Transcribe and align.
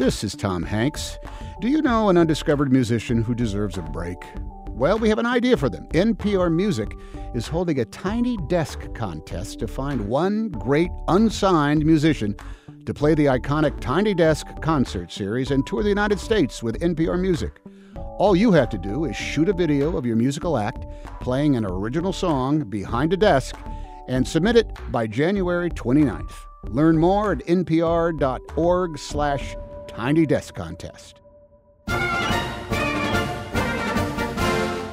This 0.00 0.24
is 0.24 0.34
Tom 0.34 0.62
Hanks. 0.62 1.18
Do 1.60 1.68
you 1.68 1.82
know 1.82 2.08
an 2.08 2.16
undiscovered 2.16 2.72
musician 2.72 3.20
who 3.22 3.34
deserves 3.34 3.76
a 3.76 3.82
break? 3.82 4.16
Well, 4.70 4.98
we 4.98 5.10
have 5.10 5.18
an 5.18 5.26
idea 5.26 5.58
for 5.58 5.68
them. 5.68 5.88
NPR 5.88 6.50
Music 6.50 6.96
is 7.34 7.46
holding 7.46 7.80
a 7.80 7.84
tiny 7.84 8.38
desk 8.48 8.94
contest 8.94 9.58
to 9.58 9.68
find 9.68 10.08
one 10.08 10.48
great 10.52 10.90
unsigned 11.08 11.84
musician 11.84 12.34
to 12.86 12.94
play 12.94 13.14
the 13.14 13.26
iconic 13.26 13.78
Tiny 13.80 14.14
Desk 14.14 14.46
concert 14.62 15.12
series 15.12 15.50
and 15.50 15.66
tour 15.66 15.82
the 15.82 15.90
United 15.90 16.18
States 16.18 16.62
with 16.62 16.80
NPR 16.80 17.20
Music. 17.20 17.60
All 18.16 18.34
you 18.34 18.52
have 18.52 18.70
to 18.70 18.78
do 18.78 19.04
is 19.04 19.14
shoot 19.14 19.50
a 19.50 19.52
video 19.52 19.98
of 19.98 20.06
your 20.06 20.16
musical 20.16 20.56
act 20.56 20.86
playing 21.20 21.56
an 21.56 21.66
original 21.66 22.14
song 22.14 22.60
behind 22.70 23.12
a 23.12 23.18
desk 23.18 23.54
and 24.08 24.26
submit 24.26 24.56
it 24.56 24.66
by 24.90 25.06
January 25.06 25.68
29th. 25.68 26.32
Learn 26.70 26.96
more 26.96 27.32
at 27.32 27.46
npr.org 27.46 28.98
slash 30.00 30.06
tiny 30.08 30.26
desk 30.26 30.54
contest. 30.54 31.20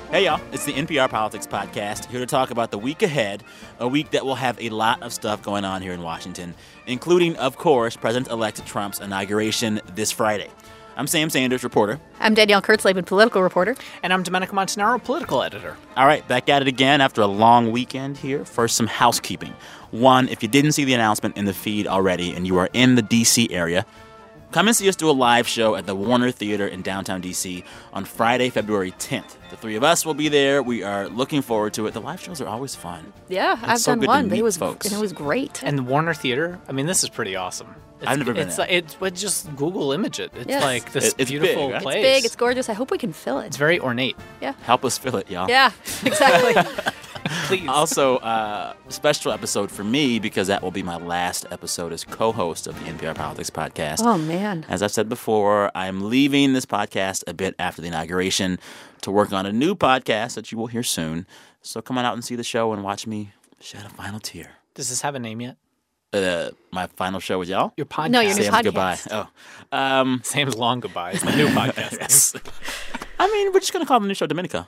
Hey, 0.09 0.26
y'all, 0.26 0.41
it's 0.52 0.66
the 0.66 0.73
NPR 0.73 1.09
Politics 1.09 1.45
Podcast, 1.45 2.05
here 2.05 2.20
to 2.20 2.26
talk 2.26 2.49
about 2.49 2.72
the 2.72 2.77
week 2.77 3.04
ahead, 3.04 3.44
a 3.80 3.88
week 3.88 4.12
that 4.12 4.26
will 4.26 4.35
have 4.35 4.59
a 4.59 4.70
lot 4.70 5.04
of 5.04 5.13
stuff 5.13 5.44
going 5.44 5.63
on 5.63 5.82
here 5.82 5.94
in 5.94 6.02
Washington, 6.02 6.55
including, 6.88 7.35
of 7.35 7.58
course, 7.58 7.96
President 7.96 8.32
elect 8.32 8.66
Trump's 8.66 8.99
inauguration 8.99 9.80
this 9.94 10.12
Friday. 10.12 10.49
I'm 10.96 11.05
Sam 11.05 11.30
Sanders, 11.30 11.63
reporter. 11.63 11.99
I'm 12.20 12.34
Danielle 12.34 12.62
Kurtzleben, 12.62 13.05
political 13.05 13.44
reporter. 13.44 13.76
And 14.02 14.12
I'm 14.12 14.24
Domenico 14.24 14.55
Montanaro, 14.55 15.04
political 15.04 15.44
editor. 15.44 15.77
All 15.96 16.08
right, 16.08 16.27
back 16.27 16.49
at 16.49 16.63
it 16.63 16.68
again 16.68 17.02
after 17.02 17.21
a 17.21 17.27
long 17.27 17.71
weekend 17.71 18.18
here. 18.18 18.44
First, 18.44 18.76
some 18.76 18.88
housekeeping. 18.88 19.54
One, 19.91 20.27
if 20.30 20.41
you 20.41 20.49
didn't 20.49 20.71
see 20.71 20.85
the 20.85 20.96
announcement 20.96 21.38
in 21.38 21.46
the 21.46 21.54
feed 21.54 21.85
already 21.85 22.34
and 22.34 22.48
you 22.48 22.58
are 22.58 22.70
in 22.74 22.96
the 22.96 23.04
D.C. 23.04 23.52
area, 23.52 23.85
Come 24.52 24.68
and 24.68 24.76
see 24.76 24.88
us 24.88 24.96
do 24.96 25.10
a 25.10 25.12
live 25.12 25.46
show 25.48 25.76
at 25.76 25.86
the 25.86 25.94
Warner 25.94 26.32
Theater 26.32 26.68
in 26.68 26.82
downtown 26.82 27.22
DC 27.22 27.64
on 27.94 28.05
Friday, 28.05 28.49
February 28.49 28.91
10th. 28.94 29.35
The 29.49 29.58
three 29.58 29.76
of 29.76 29.84
us 29.84 30.05
will 30.05 30.13
be 30.13 30.30
there. 30.30 30.63
We 30.63 30.84
are 30.84 31.10
looking 31.10 31.41
forward 31.41 31.74
to 31.74 31.85
it. 31.85 31.94
The 31.94 31.99
live 32.02 32.21
shows 32.21 32.40
are 32.41 32.48
always 32.48 32.74
fun. 32.74 33.12
Yeah, 33.27 33.54
It's 33.60 33.63
I've 33.63 33.80
so 33.80 33.91
done 33.91 33.99
good 33.99 34.05
to 34.05 34.10
one. 34.12 34.30
meet 34.30 34.40
It 34.40 34.44
was 34.44 34.55
folks. 34.58 34.88
and 34.88 34.96
it 34.96 35.02
was 35.02 35.12
great. 35.12 35.62
And 35.63 35.77
the 35.77 35.84
Warner 35.84 36.13
Theater, 36.13 36.60
I 36.68 36.71
mean, 36.71 36.86
this 36.86 37.04
is 37.04 37.10
pretty 37.10 37.36
awesome. 37.36 37.76
It's, 37.99 38.08
I've 38.10 38.20
never 38.20 38.34
been 38.34 38.48
it's 38.48 38.55
there. 38.58 38.68
Like, 38.68 38.74
it's 38.76 38.94
but 38.96 39.16
just 39.16 39.54
Google 39.58 39.91
image 39.91 40.20
it. 40.20 40.32
It's 40.36 40.48
Yes. 40.48 40.64
like 40.64 40.91
this 40.93 41.10
It- 41.10 41.16
it's 41.18 41.32
beautiful 41.32 41.66
big, 41.68 41.74
right? 41.74 41.82
place. 41.82 41.96
It's 41.98 42.04
big. 42.18 42.26
It's 42.26 42.36
gorgeous. 42.36 42.70
I 42.70 42.74
hope 42.74 42.90
we 42.91 42.98
can 42.98 43.12
fill 43.12 43.40
it. 43.40 43.48
It's 43.48 43.58
very 43.58 43.80
ornate. 43.80 44.16
Yeah. 44.40 44.54
Help 44.64 44.86
us 44.86 44.98
fill 44.98 45.18
it, 45.18 45.30
y'all. 45.30 45.49
Yeah, 45.49 45.71
exactly. 46.05 46.54
Please. 47.46 47.68
Also, 47.68 48.18
uh, 48.18 48.74
special 48.90 49.32
episode 49.32 49.72
for 49.72 49.84
me 49.84 50.20
because 50.20 50.48
that 50.48 50.62
will 50.62 50.72
be 50.72 50.84
my 50.84 50.98
last 50.98 51.46
episode 51.52 51.92
as 51.94 52.04
co-host 52.04 52.68
of 52.68 52.78
the 52.80 52.90
NPR 52.92 53.16
Politics 53.16 53.50
Podcast. 53.50 54.02
oh 54.02 54.18
man. 54.18 54.66
As 54.70 54.82
I've 54.82 54.92
said 54.92 55.10
before, 55.10 55.72
I'm 55.76 56.10
leaving 56.10 56.54
this 56.54 56.66
podcast 56.66 57.24
a 57.28 57.34
bit 57.34 57.55
after 57.60 57.82
the 57.82 57.88
inauguration 57.88 58.60
to 59.02 59.12
work 59.12 59.32
on 59.34 59.46
a 59.46 59.52
new 59.52 59.76
podcast 59.76 60.36
that 60.36 60.52
you 60.52 60.58
will 60.58 60.68
hear 60.68 60.84
soon. 60.84 61.26
So 61.62 61.82
come 61.82 61.98
on 61.98 62.05
out 62.05 62.14
and 62.14 62.24
see 62.24 62.36
the 62.36 62.44
show 62.44 62.74
and 62.74 62.84
watch 62.84 63.05
me 63.08 63.32
shed 63.60 63.86
a 63.86 63.90
final 63.90 64.20
tear. 64.20 64.52
Does 64.74 64.90
this 64.90 65.02
have 65.02 65.16
a 65.16 65.20
name 65.20 65.42
yet? 65.42 65.58
Uh, 66.14 66.52
my 66.72 66.88
final 66.88 67.20
show 67.20 67.38
with 67.38 67.50
y'all. 67.50 67.74
Your 67.75 67.86
podcast. 67.86 68.09
No, 68.12 68.22
your 68.22 68.34
new 68.36 68.44
Sam's 68.44 68.56
podcast. 68.56 68.64
goodbye. 68.64 68.98
Oh, 69.12 69.28
um, 69.78 70.22
Sam's 70.24 70.56
long 70.56 70.80
goodbye. 70.80 71.12
It's 71.12 71.24
my 71.25 71.36
new 71.36 71.48
podcast. 71.50 71.92
yes. 72.00 72.34
I 73.20 73.28
mean, 73.28 73.52
we're 73.52 73.59
just 73.59 73.74
gonna 73.74 73.86
call 73.86 74.00
the 74.00 74.08
new 74.08 74.14
show 74.14 74.25
Dominica. 74.28 74.68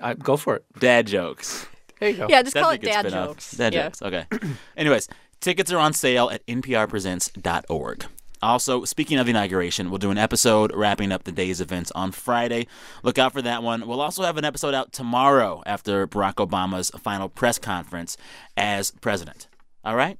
Uh, 0.00 0.14
go 0.14 0.36
for 0.36 0.56
it. 0.56 0.64
Dad 0.78 1.06
jokes. 1.06 1.66
There 1.98 2.10
you 2.10 2.16
go. 2.16 2.26
Yeah, 2.28 2.42
just 2.42 2.54
That'd 2.54 2.64
call 2.64 2.72
be 2.72 2.76
it 2.76 2.78
a 2.78 2.80
good 2.82 2.90
dad 2.90 3.00
spin-off. 3.06 3.28
jokes. 3.28 3.50
Dad 3.52 3.74
yeah. 3.74 3.82
jokes. 3.84 4.02
Okay. 4.02 4.26
Anyways, 4.76 5.08
tickets 5.40 5.72
are 5.72 5.78
on 5.78 5.92
sale 5.92 6.30
at 6.30 6.46
nprpresents.org. 6.46 8.06
Also, 8.42 8.84
speaking 8.84 9.18
of 9.18 9.28
inauguration, 9.28 9.88
we'll 9.90 9.98
do 9.98 10.10
an 10.10 10.18
episode 10.18 10.70
wrapping 10.74 11.10
up 11.10 11.24
the 11.24 11.32
day's 11.32 11.60
events 11.60 11.90
on 11.92 12.12
Friday. 12.12 12.66
Look 13.02 13.18
out 13.18 13.32
for 13.32 13.40
that 13.42 13.62
one. 13.62 13.86
We'll 13.88 14.02
also 14.02 14.24
have 14.24 14.36
an 14.36 14.44
episode 14.44 14.74
out 14.74 14.92
tomorrow 14.92 15.62
after 15.64 16.06
Barack 16.06 16.34
Obama's 16.34 16.90
final 17.00 17.30
press 17.30 17.58
conference 17.58 18.16
as 18.56 18.90
president. 18.90 19.48
All 19.84 19.96
right? 19.96 20.18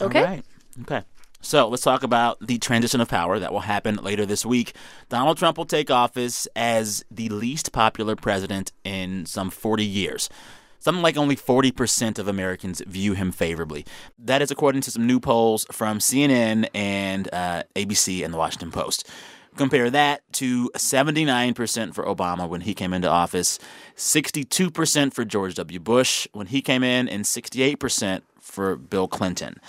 Okay. 0.00 0.18
All 0.20 0.24
right. 0.24 0.44
Okay. 0.80 1.02
So 1.42 1.68
let's 1.68 1.82
talk 1.82 2.02
about 2.04 2.38
the 2.40 2.58
transition 2.58 3.00
of 3.00 3.08
power 3.08 3.38
that 3.38 3.52
will 3.52 3.60
happen 3.60 3.96
later 3.96 4.24
this 4.24 4.46
week. 4.46 4.74
Donald 5.08 5.36
Trump 5.36 5.58
will 5.58 5.66
take 5.66 5.90
office 5.90 6.46
as 6.56 7.04
the 7.10 7.28
least 7.28 7.72
popular 7.72 8.16
president 8.16 8.72
in 8.84 9.26
some 9.26 9.50
40 9.50 9.84
years. 9.84 10.30
Something 10.82 11.00
like 11.02 11.16
only 11.16 11.36
40% 11.36 12.18
of 12.18 12.26
Americans 12.26 12.82
view 12.84 13.12
him 13.12 13.30
favorably. 13.30 13.86
That 14.18 14.42
is 14.42 14.50
according 14.50 14.80
to 14.82 14.90
some 14.90 15.06
new 15.06 15.20
polls 15.20 15.64
from 15.70 16.00
CNN 16.00 16.66
and 16.74 17.32
uh, 17.32 17.62
ABC 17.76 18.24
and 18.24 18.34
the 18.34 18.38
Washington 18.38 18.72
Post. 18.72 19.08
Compare 19.54 19.90
that 19.90 20.22
to 20.32 20.70
79% 20.70 21.94
for 21.94 22.04
Obama 22.04 22.48
when 22.48 22.62
he 22.62 22.74
came 22.74 22.92
into 22.92 23.08
office, 23.08 23.60
62% 23.96 25.14
for 25.14 25.24
George 25.24 25.54
W. 25.54 25.78
Bush 25.78 26.26
when 26.32 26.48
he 26.48 26.60
came 26.60 26.82
in, 26.82 27.08
and 27.08 27.26
68% 27.26 28.22
for 28.40 28.74
Bill 28.74 29.06
Clinton. 29.06 29.60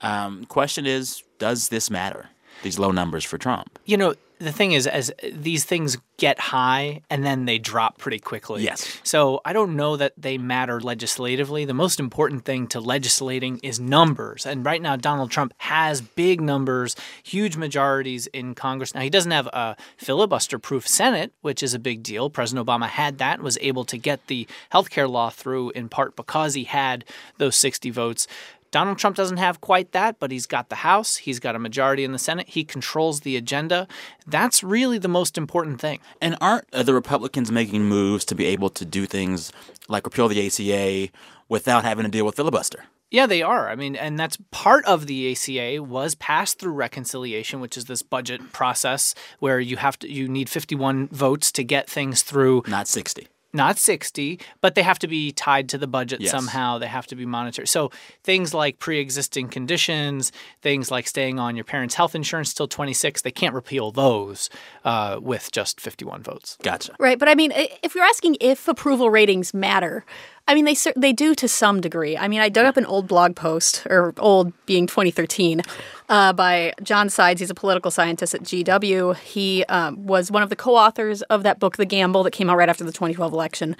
Um, 0.00 0.46
question 0.46 0.86
is, 0.86 1.22
does 1.38 1.68
this 1.68 1.90
matter? 1.90 2.30
These 2.62 2.78
low 2.78 2.90
numbers 2.90 3.24
for 3.24 3.36
Trump. 3.36 3.78
You 3.84 3.98
know, 3.98 4.14
the 4.38 4.52
thing 4.52 4.72
is, 4.72 4.86
as 4.86 5.12
these 5.32 5.64
things 5.64 5.96
get 6.16 6.38
high 6.38 7.02
and 7.10 7.24
then 7.24 7.44
they 7.44 7.58
drop 7.58 7.98
pretty 7.98 8.18
quickly. 8.18 8.62
Yes. 8.62 9.00
So 9.02 9.40
I 9.44 9.52
don't 9.52 9.76
know 9.76 9.96
that 9.96 10.12
they 10.16 10.38
matter 10.38 10.80
legislatively. 10.80 11.64
The 11.64 11.74
most 11.74 11.98
important 11.98 12.44
thing 12.44 12.66
to 12.68 12.80
legislating 12.80 13.58
is 13.62 13.80
numbers. 13.80 14.46
And 14.46 14.64
right 14.64 14.80
now, 14.80 14.96
Donald 14.96 15.30
Trump 15.30 15.52
has 15.58 16.00
big 16.00 16.40
numbers, 16.40 16.94
huge 17.22 17.56
majorities 17.56 18.26
in 18.28 18.54
Congress. 18.54 18.94
Now, 18.94 19.00
he 19.00 19.10
doesn't 19.10 19.30
have 19.30 19.46
a 19.48 19.76
filibuster 19.96 20.58
proof 20.58 20.86
Senate, 20.86 21.32
which 21.40 21.62
is 21.62 21.74
a 21.74 21.78
big 21.78 22.02
deal. 22.02 22.30
President 22.30 22.66
Obama 22.66 22.86
had 22.86 23.18
that, 23.18 23.40
was 23.40 23.58
able 23.60 23.84
to 23.84 23.96
get 23.96 24.26
the 24.26 24.46
health 24.70 24.90
care 24.90 25.08
law 25.08 25.30
through 25.30 25.70
in 25.70 25.88
part 25.88 26.16
because 26.16 26.54
he 26.54 26.64
had 26.64 27.04
those 27.38 27.56
60 27.56 27.90
votes. 27.90 28.26
Donald 28.74 28.98
Trump 28.98 29.14
doesn't 29.14 29.36
have 29.36 29.60
quite 29.60 29.92
that, 29.92 30.18
but 30.18 30.32
he's 30.32 30.46
got 30.46 30.68
the 30.68 30.74
House, 30.74 31.18
he's 31.18 31.38
got 31.38 31.54
a 31.54 31.60
majority 31.60 32.02
in 32.02 32.10
the 32.10 32.18
Senate, 32.18 32.48
he 32.48 32.64
controls 32.64 33.20
the 33.20 33.36
agenda. 33.36 33.86
That's 34.26 34.64
really 34.64 34.98
the 34.98 35.06
most 35.06 35.38
important 35.38 35.80
thing. 35.80 36.00
And 36.20 36.36
aren't 36.40 36.66
uh, 36.74 36.82
the 36.82 36.92
Republicans 36.92 37.52
making 37.52 37.84
moves 37.84 38.24
to 38.24 38.34
be 38.34 38.46
able 38.46 38.70
to 38.70 38.84
do 38.84 39.06
things 39.06 39.52
like 39.86 40.04
repeal 40.04 40.26
the 40.26 40.44
ACA 40.44 41.12
without 41.48 41.84
having 41.84 42.04
to 42.04 42.10
deal 42.10 42.26
with 42.26 42.34
filibuster? 42.34 42.86
Yeah, 43.12 43.26
they 43.26 43.42
are. 43.42 43.68
I 43.68 43.76
mean, 43.76 43.94
and 43.94 44.18
that's 44.18 44.38
part 44.50 44.84
of 44.86 45.06
the 45.06 45.30
ACA 45.30 45.80
was 45.80 46.16
passed 46.16 46.58
through 46.58 46.72
reconciliation, 46.72 47.60
which 47.60 47.76
is 47.76 47.84
this 47.84 48.02
budget 48.02 48.52
process 48.52 49.14
where 49.38 49.60
you 49.60 49.76
have 49.76 49.96
to 50.00 50.10
you 50.10 50.26
need 50.26 50.48
51 50.48 51.10
votes 51.12 51.52
to 51.52 51.62
get 51.62 51.88
things 51.88 52.24
through 52.24 52.64
Not 52.66 52.88
60. 52.88 53.28
Not 53.54 53.78
60, 53.78 54.38
but 54.60 54.74
they 54.74 54.82
have 54.82 54.98
to 54.98 55.06
be 55.08 55.32
tied 55.32 55.68
to 55.70 55.78
the 55.78 55.86
budget 55.86 56.20
Yes. 56.20 56.30
somehow. 56.32 56.78
They 56.78 56.86
have 56.88 57.06
to 57.08 57.16
be 57.16 57.24
monitored. 57.24 57.68
So 57.68 57.90
things 58.22 58.52
like 58.52 58.78
pre-existing 58.78 59.48
conditions, 59.48 60.32
things 60.60 60.90
like 60.90 61.06
staying 61.06 61.38
on 61.38 61.54
your 61.56 61.64
parents' 61.64 61.94
health 61.94 62.14
insurance 62.14 62.52
till 62.52 62.68
26, 62.68 63.22
they 63.22 63.30
can't 63.30 63.54
repeal 63.54 63.90
those 63.92 64.50
uh, 64.84 65.18
with 65.22 65.50
just 65.52 65.80
51 65.80 66.22
votes. 66.22 66.58
Gotcha. 66.62 66.94
Right, 66.98 67.18
but 67.18 67.28
I 67.28 67.34
mean, 67.34 67.52
if 67.54 67.94
you're 67.94 68.04
asking 68.04 68.36
if 68.40 68.66
approval 68.68 69.10
ratings 69.10 69.54
matter, 69.54 70.04
I 70.46 70.54
mean, 70.54 70.66
they 70.66 70.76
they 70.94 71.12
do 71.12 71.34
to 71.36 71.48
some 71.48 71.80
degree. 71.80 72.18
I 72.18 72.28
mean, 72.28 72.40
I 72.40 72.48
dug 72.50 72.66
up 72.66 72.76
an 72.76 72.84
old 72.84 73.08
blog 73.08 73.34
post, 73.34 73.86
or 73.88 74.12
old 74.18 74.52
being 74.66 74.86
2013, 74.86 75.62
uh, 76.10 76.32
by 76.34 76.74
John 76.82 77.08
Sides. 77.08 77.40
He's 77.40 77.50
a 77.50 77.54
political 77.54 77.90
scientist 77.90 78.34
at 78.34 78.42
GW. 78.42 79.16
He 79.16 79.64
um, 79.64 80.06
was 80.06 80.30
one 80.30 80.42
of 80.42 80.50
the 80.50 80.56
co-authors 80.56 81.22
of 81.22 81.44
that 81.44 81.58
book, 81.58 81.78
The 81.78 81.86
Gamble, 81.86 82.22
that 82.24 82.32
came 82.32 82.50
out 82.50 82.56
right 82.56 82.68
after 82.68 82.84
the 82.84 82.92
2012 82.92 83.32
election. 83.32 83.74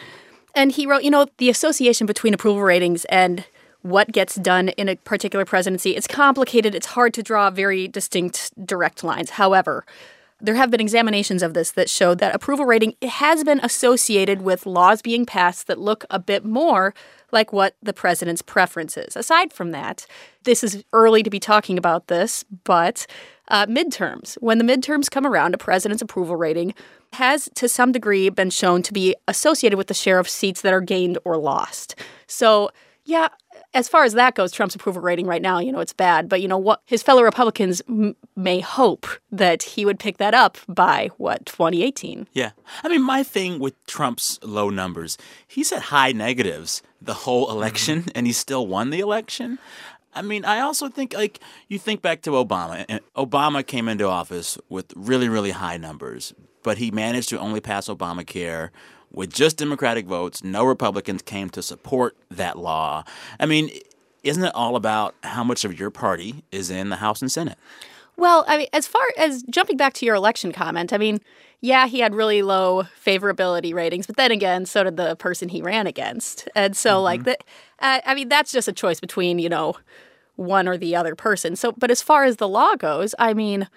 And 0.55 0.73
he 0.73 0.87
wrote, 0.87 1.03
you 1.03 1.11
know, 1.11 1.27
the 1.39 1.51
association 1.51 2.07
between 2.07 2.33
approval 2.33 2.63
ratings 2.63 3.05
and 3.07 3.45
what 3.83 4.13
gets 4.13 4.37
done 4.37 4.71
in 4.71 4.89
a 4.89 4.97
particular 4.97 5.45
presidency, 5.45 5.95
it's 5.95 6.07
complicated. 6.07 6.75
It's 6.75 6.87
hard 6.87 7.13
to 7.15 7.23
draw 7.23 7.51
very 7.51 7.87
distinct, 7.87 8.53
direct 8.65 9.05
lines. 9.05 9.31
However, 9.31 9.85
there 10.45 10.55
have 10.57 10.71
been 10.71 10.81
examinations 10.81 11.43
of 11.43 11.55
this 11.55 11.71
that 11.73 11.89
show 11.89 12.15
that 12.15 12.35
approval 12.35 12.67
rating 12.67 12.95
has 13.03 13.43
been 13.45 13.61
associated 13.63 14.43
with 14.43 14.67
laws 14.67 15.01
being 15.01 15.25
passed 15.25 15.67
that 15.67 15.79
look 15.79 16.05
a 16.11 16.19
bit 16.19 16.45
more 16.45 16.95
like 17.33 17.53
what 17.53 17.77
the 17.83 17.93
president's 17.93 18.43
preference 18.43 18.97
is. 18.97 19.17
Aside 19.17 19.53
from 19.53 19.71
that, 19.71 20.07
this 20.45 20.63
is 20.63 20.85
early 20.93 21.23
to 21.23 21.31
be 21.31 21.41
talking 21.41 21.79
about 21.79 22.09
this, 22.09 22.45
but 22.65 23.07
uh, 23.49 23.67
midterms, 23.67 24.35
when 24.41 24.59
the 24.59 24.65
midterms 24.65 25.11
come 25.11 25.27
around, 25.27 25.55
a 25.55 25.59
president's 25.59 26.03
approval 26.03 26.37
rating 26.37 26.75
has 27.15 27.49
to 27.55 27.69
some 27.69 27.93
degree 27.93 28.29
been 28.29 28.51
shown 28.51 28.83
to 28.83 28.93
be 28.93 29.17
associated 29.27 29.77
with 29.77 29.87
the 29.87 29.95
share 29.95 30.19
of 30.19 30.29
seats 30.29 30.61
that 30.61 30.73
are 30.73 30.81
gained 30.81 31.19
or 31.25 31.37
lost. 31.37 31.95
So, 32.27 32.71
yeah, 33.05 33.29
as 33.75 33.89
far 33.89 34.05
as 34.05 34.15
that 34.15 34.35
goes, 34.35 34.53
Trump's 34.53 34.75
approval 34.75 35.03
rating 35.03 35.27
right 35.27 35.43
now, 35.43 35.59
you 35.59 35.73
know, 35.73 35.81
it's 35.81 35.93
bad. 35.93 36.29
But 36.29 36.41
you 36.41 36.49
know 36.49 36.59
what? 36.59 36.81
His 36.87 37.03
fellow 37.03 37.23
Republicans 37.23 37.83
m- 37.89 38.17
may 38.37 38.61
hope 38.61 39.07
that 39.33 39.63
he 39.63 39.85
would 39.85 39.99
pick 39.99 40.19
that 40.19 40.33
up 40.33 40.57
by 40.69 41.11
what 41.17 41.45
2018. 41.47 42.29
Yeah. 42.33 42.53
I 42.83 42.89
mean, 42.89 43.03
my 43.03 43.23
thing 43.23 43.59
with 43.59 43.75
Trump's 43.87 44.39
low 44.43 44.71
numbers, 44.71 45.19
he's 45.47 45.73
at 45.73 45.83
high 45.83 46.13
negatives 46.13 46.83
the 47.03 47.15
whole 47.15 47.51
election 47.51 48.01
mm-hmm. 48.01 48.11
and 48.15 48.27
he 48.27 48.33
still 48.33 48.67
won 48.67 48.91
the 48.91 49.01
election. 49.01 49.59
I 50.15 50.23
mean, 50.23 50.45
I 50.45 50.61
also 50.61 50.89
think 50.89 51.13
like 51.13 51.41
you 51.69 51.79
think 51.79 52.01
back 52.01 52.23
to 52.23 52.31
Obama, 52.31 52.85
and 52.89 53.01
Obama 53.17 53.67
came 53.67 53.89
into 53.89 54.07
office 54.07 54.57
with 54.69 54.93
really, 54.95 55.29
really 55.29 55.51
high 55.51 55.77
numbers, 55.77 56.33
but 56.63 56.79
he 56.79 56.93
managed 56.93 57.31
to 57.31 57.41
only 57.41 57.61
pass 57.61 57.89
Obamacare 57.89 58.71
with 59.15 59.33
just 59.33 59.57
Democratic 59.57 60.07
votes. 60.07 60.43
No 60.45 60.65
Republicans 60.65 61.23
came 61.23 61.51
to 61.51 61.63
support 61.63 62.17
that 62.31 62.59
law. 62.59 63.05
I 63.39 63.47
mean, 63.47 63.71
isn't 64.23 64.43
it 64.43 64.55
all 64.55 64.77
about 64.77 65.15
how 65.23 65.45
much 65.45 65.65
of 65.65 65.79
your 65.79 65.91
party 65.91 66.45
is 66.51 66.71
in 66.71 66.89
the 66.89 66.97
House 66.97 67.21
and 67.21 67.31
Senate? 67.31 67.59
Well, 68.17 68.45
I 68.47 68.59
mean, 68.59 68.69
as 68.73 68.87
far 68.87 69.05
as 69.19 69.43
jumping 69.45 69.77
back 69.77 69.93
to 69.95 70.07
your 70.07 70.15
election 70.15 70.53
comment, 70.53 70.93
I 70.93 70.99
mean, 70.99 71.21
yeah, 71.61 71.87
he 71.87 72.01
had 72.01 72.15
really 72.15 72.43
low 72.43 72.85
favorability 73.05 73.75
ratings, 73.75 74.07
but 74.07 74.17
then 74.17 74.31
again, 74.31 74.67
so 74.67 74.85
did 74.85 74.97
the 74.97 75.17
person 75.17 75.49
he 75.49 75.63
ran 75.63 75.87
against, 75.87 76.49
and 76.55 76.77
so 76.77 76.97
mm-hmm. 76.97 77.05
like 77.05 77.25
that. 77.25 77.45
Uh, 77.81 78.01
I 78.05 78.15
mean, 78.15 78.29
that's 78.29 78.53
just 78.53 78.69
a 78.69 78.73
choice 78.73 79.01
between 79.01 79.39
you 79.39 79.49
know 79.49 79.77
one 80.37 80.69
or 80.69 80.77
the 80.77 80.95
other 80.95 81.15
person. 81.15 81.57
So, 81.57 81.73
but 81.73 81.91
as 81.91 82.03
far 82.03 82.25
as 82.25 82.37
the 82.37 82.49
law 82.49 82.77
goes, 82.77 83.15
I 83.19 83.35
mean. 83.35 83.69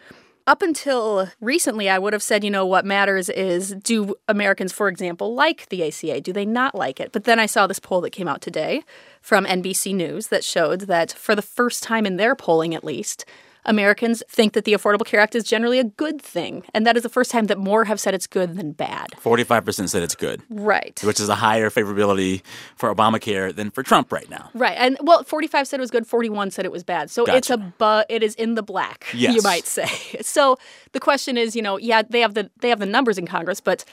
Up 0.48 0.62
until 0.62 1.28
recently, 1.42 1.90
I 1.90 2.00
would 2.00 2.14
have 2.14 2.24
said, 2.24 2.42
you 2.42 2.50
know, 2.50 2.66
what 2.66 2.86
matters 2.86 3.28
is 3.28 3.76
do 3.84 4.16
Americans, 4.30 4.72
for 4.72 4.88
example, 4.88 5.36
like 5.36 5.68
the 5.68 5.86
ACA? 5.86 6.22
Do 6.22 6.32
they 6.32 6.46
not 6.46 6.74
like 6.74 7.02
it? 7.02 7.12
But 7.12 7.26
then 7.26 7.38
I 7.38 7.46
saw 7.46 7.68
this 7.68 7.80
poll 7.80 8.00
that 8.00 8.12
came 8.12 8.30
out 8.30 8.40
today 8.40 8.84
from 9.22 9.46
NBC 9.46 9.94
News 9.94 10.28
that 10.28 10.46
showed 10.46 10.82
that 10.82 11.12
for 11.12 11.36
the 11.36 11.42
first 11.42 11.84
time 11.84 12.06
in 12.06 12.16
their 12.16 12.34
polling, 12.34 12.74
at 12.74 12.86
least, 12.86 13.26
Americans 13.68 14.24
think 14.30 14.54
that 14.54 14.66
the 14.66 14.74
Affordable 14.74 15.06
Care 15.06 15.20
Act 15.20 15.36
is 15.36 15.44
generally 15.44 15.80
a 15.80 15.84
good 15.84 16.22
thing. 16.22 16.64
And 16.74 16.88
that 16.88 16.98
is 16.98 17.04
the 17.04 17.10
first 17.10 17.30
time 17.30 17.46
that 17.46 17.58
more 17.58 17.86
have 17.86 18.00
said 18.00 18.14
it's 18.14 18.28
good 18.28 18.56
than 18.58 18.72
bad. 18.72 19.12
45% 19.24 19.90
said 19.90 20.04
it's 20.04 20.16
good. 20.16 20.42
Right. 20.50 21.00
Which 21.04 21.20
is 21.20 21.30
a 21.30 21.36
higher 21.36 21.70
favorability 21.70 22.42
for 22.76 22.94
Obamacare 22.94 23.54
than 23.54 23.70
for 23.70 23.84
Trump 23.84 24.12
right 24.12 24.30
now. 24.30 24.50
Right. 24.54 24.78
And 24.78 24.98
well, 25.02 25.24
45 25.24 25.68
said 25.68 25.80
it 25.80 25.82
was 25.82 25.92
good, 25.92 26.08
41 26.08 26.52
said 26.52 26.66
it 26.66 26.72
was 26.72 26.84
bad. 26.84 27.12
So 27.12 27.26
gotcha. 27.26 27.38
it's 27.38 27.50
a 27.50 27.58
bu- 27.58 28.04
it 28.10 28.24
is 28.24 28.34
in 28.36 28.56
the 28.56 28.64
black, 28.64 29.06
yes. 29.14 29.36
you 29.36 29.42
might 29.42 29.66
say. 29.66 29.88
So 30.22 30.58
the 30.94 31.00
question 31.00 31.38
is, 31.38 31.56
you 31.56 31.62
know, 31.62 31.78
yeah, 31.78 32.02
they 32.02 32.22
have 32.22 32.34
the 32.34 32.50
they 32.60 32.70
have 32.70 32.80
the 32.80 32.86
numbers 32.86 33.18
in 33.18 33.28
Congress, 33.28 33.60
but 33.60 33.84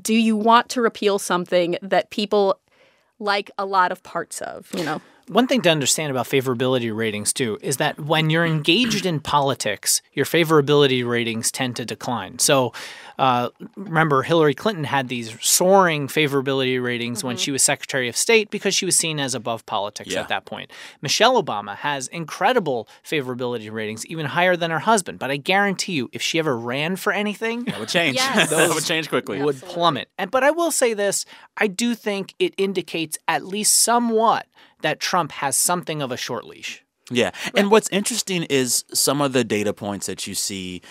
do 0.00 0.14
you 0.14 0.36
want 0.36 0.68
to 0.70 0.80
repeal 0.80 1.18
something 1.18 1.76
that 1.82 2.10
people 2.10 2.60
like 3.18 3.50
a 3.58 3.64
lot 3.64 3.92
of 3.92 4.02
parts 4.02 4.40
of, 4.42 4.68
you 4.74 4.84
know? 4.84 5.00
One 5.28 5.48
thing 5.48 5.62
to 5.62 5.70
understand 5.70 6.12
about 6.12 6.26
favorability 6.26 6.94
ratings, 6.94 7.32
too, 7.32 7.58
is 7.60 7.78
that 7.78 7.98
when 7.98 8.30
you're 8.30 8.46
engaged 8.46 9.04
in 9.04 9.18
politics, 9.18 10.00
your 10.12 10.24
favorability 10.24 11.06
ratings 11.06 11.50
tend 11.50 11.74
to 11.76 11.84
decline. 11.84 12.38
So, 12.38 12.72
uh, 13.18 13.48
remember, 13.76 14.22
Hillary 14.22 14.54
Clinton 14.54 14.84
had 14.84 15.08
these 15.08 15.36
soaring 15.40 16.06
favorability 16.06 16.80
ratings 16.82 17.18
mm-hmm. 17.18 17.28
when 17.28 17.36
she 17.36 17.50
was 17.50 17.62
Secretary 17.62 18.08
of 18.08 18.16
State 18.16 18.50
because 18.50 18.74
she 18.74 18.84
was 18.84 18.94
seen 18.94 19.18
as 19.18 19.34
above 19.34 19.66
politics 19.66 20.12
yeah. 20.12 20.20
at 20.20 20.28
that 20.28 20.44
point. 20.44 20.70
Michelle 21.02 21.42
Obama 21.42 21.74
has 21.76 22.06
incredible 22.08 22.88
favorability 23.04 23.72
ratings, 23.72 24.06
even 24.06 24.26
higher 24.26 24.56
than 24.56 24.70
her 24.70 24.80
husband. 24.80 25.18
But 25.18 25.30
I 25.30 25.38
guarantee 25.38 25.94
you, 25.94 26.08
if 26.12 26.22
she 26.22 26.38
ever 26.38 26.56
ran 26.56 26.94
for 26.96 27.12
anything, 27.12 27.64
that 27.64 27.80
would 27.80 27.88
change. 27.88 28.16
yes. 28.16 28.50
that 28.50 28.72
would 28.72 28.84
change 28.84 29.08
quickly. 29.08 29.38
It 29.38 29.44
would 29.44 29.56
Absolutely. 29.56 29.74
plummet. 29.74 30.08
And 30.18 30.30
but 30.30 30.44
I 30.44 30.50
will 30.50 30.70
say 30.70 30.94
this: 30.94 31.24
I 31.56 31.66
do 31.66 31.94
think 31.94 32.34
it 32.38 32.54
indicates 32.56 33.18
at 33.26 33.44
least 33.44 33.74
somewhat 33.74 34.46
that 34.82 35.00
Trump 35.00 35.32
has 35.32 35.56
something 35.56 36.02
of 36.02 36.12
a 36.12 36.16
short 36.16 36.44
leash. 36.44 36.84
Yeah. 37.10 37.30
And 37.54 37.70
what's 37.70 37.88
interesting 37.90 38.44
is 38.44 38.84
some 38.92 39.20
of 39.20 39.32
the 39.32 39.44
data 39.44 39.72
points 39.72 40.06
that 40.06 40.26
you 40.26 40.34
see 40.34 40.82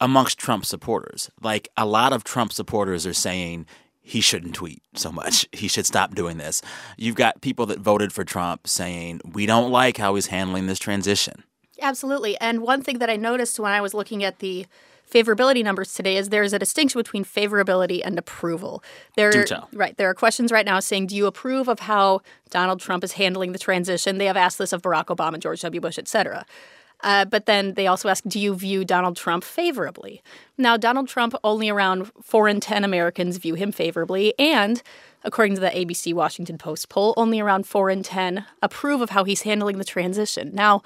amongst 0.00 0.38
Trump 0.38 0.66
supporters. 0.66 1.30
Like 1.40 1.68
a 1.76 1.86
lot 1.86 2.12
of 2.12 2.24
Trump 2.24 2.52
supporters 2.52 3.06
are 3.06 3.14
saying 3.14 3.66
he 4.00 4.20
shouldn't 4.20 4.54
tweet 4.54 4.82
so 4.94 5.12
much. 5.12 5.46
He 5.52 5.68
should 5.68 5.86
stop 5.86 6.14
doing 6.14 6.38
this. 6.38 6.60
You've 6.96 7.14
got 7.14 7.40
people 7.40 7.66
that 7.66 7.78
voted 7.78 8.12
for 8.12 8.24
Trump 8.24 8.66
saying, 8.66 9.20
we 9.24 9.46
don't 9.46 9.70
like 9.70 9.96
how 9.96 10.16
he's 10.16 10.26
handling 10.26 10.66
this 10.66 10.80
transition. 10.80 11.44
Absolutely. 11.80 12.36
And 12.40 12.62
one 12.62 12.82
thing 12.82 12.98
that 12.98 13.10
I 13.10 13.16
noticed 13.16 13.60
when 13.60 13.72
I 13.72 13.80
was 13.80 13.94
looking 13.94 14.24
at 14.24 14.40
the 14.40 14.66
favorability 15.12 15.62
numbers 15.62 15.92
today 15.92 16.16
is 16.16 16.30
there 16.30 16.42
is 16.42 16.52
a 16.52 16.58
distinction 16.58 16.98
between 16.98 17.24
favorability 17.24 18.00
and 18.04 18.18
approval. 18.18 18.82
There, 19.16 19.30
Do 19.30 19.44
tell. 19.44 19.68
Right. 19.72 19.96
There 19.96 20.08
are 20.08 20.14
questions 20.14 20.50
right 20.50 20.64
now 20.64 20.80
saying, 20.80 21.08
do 21.08 21.16
you 21.16 21.26
approve 21.26 21.68
of 21.68 21.80
how 21.80 22.22
Donald 22.50 22.80
Trump 22.80 23.04
is 23.04 23.12
handling 23.12 23.52
the 23.52 23.58
transition? 23.58 24.18
They 24.18 24.26
have 24.26 24.36
asked 24.36 24.58
this 24.58 24.72
of 24.72 24.82
Barack 24.82 25.06
Obama, 25.06 25.38
George 25.38 25.60
W. 25.60 25.80
Bush, 25.80 25.98
et 25.98 26.08
cetera. 26.08 26.46
Uh, 27.02 27.24
but 27.24 27.46
then 27.46 27.74
they 27.74 27.88
also 27.88 28.08
ask, 28.08 28.22
do 28.24 28.38
you 28.38 28.54
view 28.54 28.84
Donald 28.84 29.16
Trump 29.16 29.42
favorably? 29.42 30.22
Now, 30.56 30.76
Donald 30.76 31.08
Trump, 31.08 31.34
only 31.42 31.68
around 31.68 32.10
4 32.22 32.48
in 32.48 32.60
10 32.60 32.84
Americans 32.84 33.38
view 33.38 33.54
him 33.54 33.72
favorably. 33.72 34.34
And 34.38 34.82
according 35.24 35.56
to 35.56 35.60
the 35.60 35.70
ABC 35.70 36.14
Washington 36.14 36.58
Post 36.58 36.88
poll, 36.88 37.12
only 37.16 37.40
around 37.40 37.66
4 37.66 37.90
in 37.90 38.02
10 38.04 38.46
approve 38.62 39.00
of 39.00 39.10
how 39.10 39.24
he's 39.24 39.42
handling 39.42 39.78
the 39.78 39.84
transition. 39.84 40.54
Now, 40.54 40.82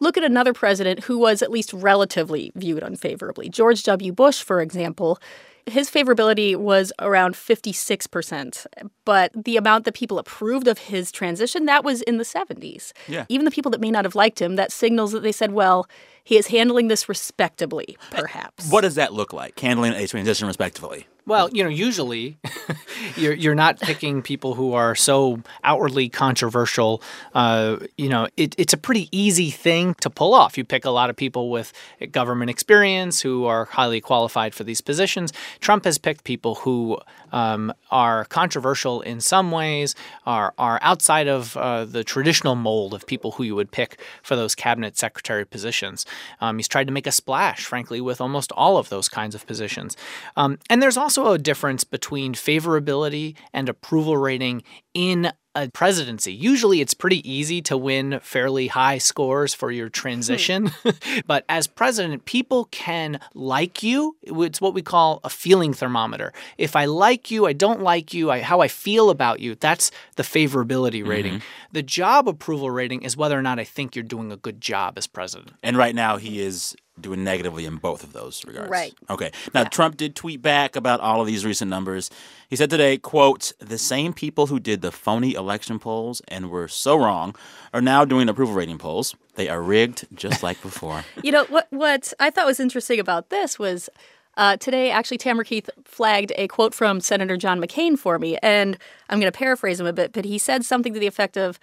Look 0.00 0.16
at 0.16 0.24
another 0.24 0.52
president 0.52 1.04
who 1.04 1.18
was 1.18 1.42
at 1.42 1.50
least 1.50 1.72
relatively 1.72 2.52
viewed 2.54 2.82
unfavorably. 2.82 3.48
George 3.48 3.82
W. 3.84 4.12
Bush, 4.12 4.42
for 4.42 4.60
example, 4.60 5.18
his 5.66 5.90
favorability 5.90 6.56
was 6.56 6.92
around 6.98 7.34
56%, 7.34 8.66
but 9.04 9.32
the 9.34 9.56
amount 9.56 9.84
that 9.84 9.94
people 9.94 10.18
approved 10.18 10.68
of 10.68 10.78
his 10.78 11.10
transition, 11.10 11.64
that 11.64 11.84
was 11.84 12.02
in 12.02 12.18
the 12.18 12.24
70s. 12.24 12.92
Yeah. 13.08 13.24
Even 13.28 13.44
the 13.46 13.50
people 13.50 13.70
that 13.70 13.80
may 13.80 13.90
not 13.90 14.04
have 14.04 14.14
liked 14.14 14.42
him, 14.42 14.56
that 14.56 14.72
signals 14.72 15.12
that 15.12 15.22
they 15.22 15.32
said, 15.32 15.52
well, 15.52 15.88
he 16.24 16.36
is 16.36 16.48
handling 16.48 16.88
this 16.88 17.08
respectably, 17.08 17.96
perhaps. 18.10 18.70
What 18.70 18.80
does 18.80 18.94
that 18.96 19.12
look 19.12 19.32
like, 19.32 19.58
handling 19.60 19.92
a 19.92 20.06
transition 20.06 20.48
respectfully? 20.48 21.06
Well, 21.26 21.48
you 21.52 21.64
know, 21.64 21.70
usually 21.70 22.36
you're 23.16 23.32
you're 23.32 23.54
not 23.54 23.80
picking 23.80 24.20
people 24.20 24.54
who 24.54 24.74
are 24.74 24.94
so 24.94 25.40
outwardly 25.62 26.10
controversial. 26.10 27.02
Uh, 27.34 27.78
you 27.96 28.10
know, 28.10 28.28
it, 28.36 28.54
it's 28.58 28.74
a 28.74 28.76
pretty 28.76 29.08
easy 29.10 29.50
thing 29.50 29.94
to 30.02 30.10
pull 30.10 30.34
off. 30.34 30.58
You 30.58 30.64
pick 30.64 30.84
a 30.84 30.90
lot 30.90 31.08
of 31.08 31.16
people 31.16 31.48
with 31.50 31.72
government 32.12 32.50
experience 32.50 33.22
who 33.22 33.46
are 33.46 33.64
highly 33.64 34.02
qualified 34.02 34.54
for 34.54 34.64
these 34.64 34.82
positions. 34.82 35.32
Trump 35.60 35.86
has 35.86 35.96
picked 35.96 36.24
people 36.24 36.56
who 36.56 36.98
um, 37.32 37.72
are 37.90 38.26
controversial 38.26 39.00
in 39.00 39.20
some 39.22 39.50
ways, 39.50 39.94
are 40.26 40.52
are 40.58 40.78
outside 40.82 41.26
of 41.26 41.56
uh, 41.56 41.86
the 41.86 42.04
traditional 42.04 42.54
mold 42.54 42.92
of 42.92 43.06
people 43.06 43.32
who 43.32 43.44
you 43.44 43.54
would 43.54 43.70
pick 43.70 43.98
for 44.22 44.36
those 44.36 44.54
cabinet 44.54 44.98
secretary 44.98 45.46
positions. 45.46 46.04
Um, 46.40 46.58
he's 46.58 46.68
tried 46.68 46.86
to 46.86 46.92
make 46.92 47.06
a 47.06 47.12
splash, 47.12 47.64
frankly, 47.64 48.00
with 48.00 48.20
almost 48.20 48.52
all 48.52 48.76
of 48.76 48.88
those 48.88 49.08
kinds 49.08 49.34
of 49.34 49.46
positions. 49.46 49.96
Um, 50.36 50.58
and 50.70 50.82
there's 50.82 50.96
also 50.96 51.32
a 51.32 51.38
difference 51.38 51.84
between 51.84 52.34
favorability 52.34 53.36
and 53.52 53.68
approval 53.68 54.16
rating 54.16 54.62
in 54.94 55.32
a 55.54 55.68
presidency. 55.68 56.32
Usually 56.32 56.80
it's 56.80 56.94
pretty 56.94 57.28
easy 57.30 57.62
to 57.62 57.76
win 57.76 58.18
fairly 58.20 58.66
high 58.68 58.98
scores 58.98 59.54
for 59.54 59.70
your 59.70 59.88
transition. 59.88 60.72
but 61.26 61.44
as 61.48 61.66
president, 61.66 62.24
people 62.24 62.66
can 62.66 63.20
like 63.34 63.82
you. 63.82 64.16
It's 64.22 64.60
what 64.60 64.74
we 64.74 64.82
call 64.82 65.20
a 65.24 65.30
feeling 65.30 65.72
thermometer. 65.72 66.32
If 66.58 66.76
I 66.76 66.86
like 66.86 67.30
you, 67.30 67.46
I 67.46 67.52
don't 67.52 67.80
like 67.80 68.12
you, 68.12 68.30
I, 68.30 68.40
how 68.40 68.60
I 68.60 68.68
feel 68.68 69.10
about 69.10 69.40
you, 69.40 69.54
that's 69.54 69.90
the 70.16 70.22
favorability 70.22 71.06
rating. 71.06 71.34
Mm-hmm. 71.34 71.72
The 71.72 71.82
job 71.82 72.28
approval 72.28 72.70
rating 72.70 73.02
is 73.02 73.16
whether 73.16 73.38
or 73.38 73.42
not 73.42 73.58
I 73.58 73.64
think 73.64 73.94
you're 73.94 74.02
doing 74.02 74.32
a 74.32 74.36
good 74.36 74.60
job 74.60 74.98
as 74.98 75.06
president. 75.06 75.52
And 75.62 75.76
right 75.76 75.94
now 75.94 76.16
he 76.16 76.40
is 76.40 76.76
doing 77.00 77.24
negatively 77.24 77.64
in 77.64 77.76
both 77.76 78.04
of 78.04 78.12
those 78.12 78.44
regards. 78.44 78.70
Right. 78.70 78.94
Okay. 79.10 79.30
Now 79.52 79.62
yeah. 79.62 79.68
Trump 79.68 79.96
did 79.96 80.14
tweet 80.14 80.40
back 80.42 80.76
about 80.76 81.00
all 81.00 81.20
of 81.20 81.26
these 81.26 81.44
recent 81.44 81.68
numbers. 81.68 82.10
He 82.48 82.56
said 82.56 82.70
today, 82.70 82.98
quote, 82.98 83.52
the 83.58 83.78
same 83.78 84.12
people 84.12 84.46
who 84.46 84.60
did 84.60 84.80
the 84.80 84.92
phony 84.92 85.34
election 85.34 85.78
polls 85.78 86.22
and 86.28 86.50
were 86.50 86.68
so 86.68 86.96
wrong 86.96 87.34
are 87.72 87.80
now 87.80 88.04
doing 88.04 88.28
approval 88.28 88.54
rating 88.54 88.78
polls. 88.78 89.14
They 89.34 89.48
are 89.48 89.60
rigged 89.60 90.06
just 90.14 90.42
like 90.42 90.60
before. 90.62 91.04
you 91.22 91.32
know 91.32 91.44
what 91.46 91.66
what 91.70 92.12
I 92.20 92.30
thought 92.30 92.46
was 92.46 92.60
interesting 92.60 93.00
about 93.00 93.30
this 93.30 93.58
was 93.58 93.90
uh, 94.36 94.56
today, 94.56 94.90
actually, 94.90 95.18
Tamara 95.18 95.44
Keith 95.44 95.70
flagged 95.84 96.32
a 96.36 96.48
quote 96.48 96.74
from 96.74 97.00
Senator 97.00 97.36
John 97.36 97.60
McCain 97.60 97.98
for 97.98 98.18
me, 98.18 98.36
and 98.42 98.76
I'm 99.08 99.20
going 99.20 99.30
to 99.30 99.36
paraphrase 99.36 99.78
him 99.78 99.86
a 99.86 99.92
bit, 99.92 100.12
but 100.12 100.24
he 100.24 100.38
said 100.38 100.64
something 100.64 100.92
to 100.92 100.98
the 100.98 101.06
effect 101.06 101.36
of, 101.36 101.60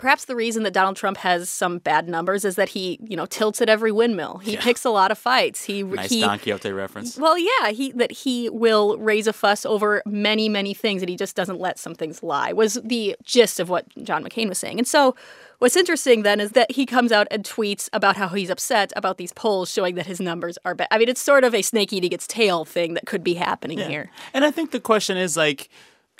Perhaps 0.00 0.24
the 0.24 0.34
reason 0.34 0.62
that 0.62 0.72
Donald 0.72 0.96
Trump 0.96 1.18
has 1.18 1.50
some 1.50 1.76
bad 1.76 2.08
numbers 2.08 2.46
is 2.46 2.56
that 2.56 2.70
he, 2.70 2.98
you 3.02 3.16
know, 3.16 3.26
tilts 3.26 3.60
at 3.60 3.68
every 3.68 3.92
windmill. 3.92 4.38
He 4.38 4.54
yeah. 4.54 4.62
picks 4.62 4.82
a 4.86 4.90
lot 4.90 5.10
of 5.10 5.18
fights. 5.18 5.62
He 5.62 5.82
nice 5.82 6.08
he, 6.08 6.22
Don 6.22 6.38
Quixote 6.38 6.72
reference. 6.72 7.18
Well, 7.18 7.36
yeah, 7.36 7.70
he 7.70 7.92
that 7.92 8.10
he 8.10 8.48
will 8.48 8.96
raise 8.96 9.26
a 9.26 9.34
fuss 9.34 9.66
over 9.66 10.02
many, 10.06 10.48
many 10.48 10.72
things, 10.72 11.02
and 11.02 11.10
he 11.10 11.16
just 11.16 11.36
doesn't 11.36 11.60
let 11.60 11.78
some 11.78 11.94
things 11.94 12.22
lie. 12.22 12.54
Was 12.54 12.80
the 12.82 13.14
gist 13.24 13.60
of 13.60 13.68
what 13.68 13.86
John 14.02 14.24
McCain 14.24 14.48
was 14.48 14.58
saying, 14.58 14.78
and 14.78 14.88
so. 14.88 15.14
What's 15.58 15.76
interesting 15.76 16.22
then 16.22 16.40
is 16.40 16.52
that 16.52 16.72
he 16.72 16.86
comes 16.86 17.12
out 17.12 17.26
and 17.30 17.44
tweets 17.44 17.90
about 17.92 18.16
how 18.16 18.28
he's 18.28 18.48
upset 18.48 18.94
about 18.96 19.18
these 19.18 19.30
polls 19.34 19.70
showing 19.70 19.94
that 19.96 20.06
his 20.06 20.18
numbers 20.18 20.56
are 20.64 20.74
bad. 20.74 20.88
I 20.90 20.96
mean, 20.96 21.10
it's 21.10 21.20
sort 21.20 21.44
of 21.44 21.54
a 21.54 21.60
snake 21.60 21.92
eating 21.92 22.12
its 22.12 22.26
tail 22.26 22.64
thing 22.64 22.94
that 22.94 23.04
could 23.04 23.22
be 23.22 23.34
happening 23.34 23.78
yeah. 23.78 23.88
here. 23.88 24.10
And 24.32 24.46
I 24.46 24.50
think 24.50 24.70
the 24.70 24.80
question 24.80 25.18
is 25.18 25.36
like, 25.36 25.68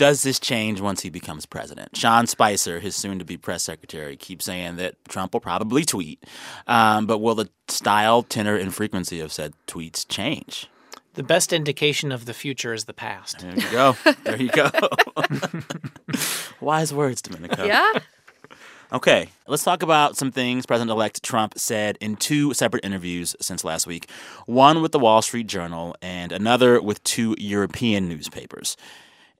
does 0.00 0.22
this 0.22 0.40
change 0.40 0.80
once 0.80 1.02
he 1.02 1.10
becomes 1.10 1.44
president? 1.44 1.94
Sean 1.94 2.26
Spicer, 2.26 2.80
his 2.80 2.96
soon 2.96 3.18
to 3.18 3.24
be 3.26 3.36
press 3.36 3.62
secretary, 3.62 4.16
keeps 4.16 4.46
saying 4.46 4.76
that 4.76 4.94
Trump 5.10 5.34
will 5.34 5.40
probably 5.40 5.84
tweet. 5.84 6.24
Um, 6.66 7.04
but 7.04 7.18
will 7.18 7.34
the 7.34 7.50
style, 7.68 8.22
tenor, 8.22 8.56
and 8.56 8.74
frequency 8.74 9.20
of 9.20 9.30
said 9.30 9.52
tweets 9.66 10.08
change? 10.08 10.68
The 11.14 11.22
best 11.22 11.52
indication 11.52 12.12
of 12.12 12.24
the 12.24 12.32
future 12.32 12.72
is 12.72 12.86
the 12.86 12.94
past. 12.94 13.40
There 13.40 13.54
you 13.54 13.70
go. 13.70 13.94
there 14.24 14.40
you 14.40 14.48
go. 14.48 14.70
Wise 16.62 16.94
words, 16.94 17.20
Domenico. 17.20 17.66
Yeah. 17.66 17.92
Okay, 18.94 19.28
let's 19.46 19.64
talk 19.64 19.82
about 19.82 20.16
some 20.16 20.32
things 20.32 20.64
President 20.64 20.90
elect 20.90 21.22
Trump 21.22 21.58
said 21.58 21.98
in 22.00 22.16
two 22.16 22.54
separate 22.54 22.86
interviews 22.86 23.36
since 23.38 23.64
last 23.64 23.86
week 23.86 24.10
one 24.46 24.80
with 24.80 24.92
the 24.92 24.98
Wall 24.98 25.20
Street 25.20 25.46
Journal 25.46 25.94
and 26.00 26.32
another 26.32 26.80
with 26.80 27.04
two 27.04 27.36
European 27.38 28.08
newspapers. 28.08 28.78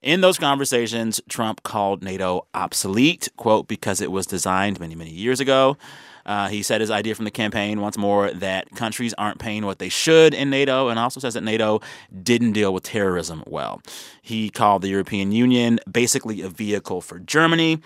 In 0.03 0.23
those 0.23 0.39
conversations, 0.39 1.21
Trump 1.29 1.63
called 1.63 2.03
NATO 2.03 2.47
obsolete, 2.55 3.29
quote, 3.37 3.69
because 3.69 4.01
it 4.01 4.11
was 4.11 4.27
designed 4.27 4.81
many, 4.81 4.95
many 4.95 5.11
years 5.11 5.41
ago. 5.41 5.77
Uh, 6.25 6.49
he 6.49 6.63
said 6.63 6.81
his 6.81 6.91
idea 6.91 7.15
from 7.15 7.27
the 7.27 7.31
campaign 7.31 7.81
once 7.83 7.99
more 7.99 8.31
that 8.31 8.71
countries 8.75 9.13
aren't 9.19 9.39
paying 9.39 9.67
what 9.67 9.79
they 9.79 9.91
should 9.91 10.33
in 10.33 10.49
NATO, 10.49 10.89
and 10.89 10.99
also 10.99 11.21
says 11.21 11.35
that 11.35 11.43
NATO 11.43 11.81
didn't 12.23 12.53
deal 12.53 12.73
with 12.73 12.85
terrorism 12.85 13.43
well. 13.47 13.83
He 14.23 14.49
called 14.49 14.83
the 14.83 14.89
European 14.89 15.33
Union 15.33 15.81
basically 15.91 16.41
a 16.41 16.49
vehicle 16.49 17.03
for 17.03 17.19
Germany. 17.19 17.81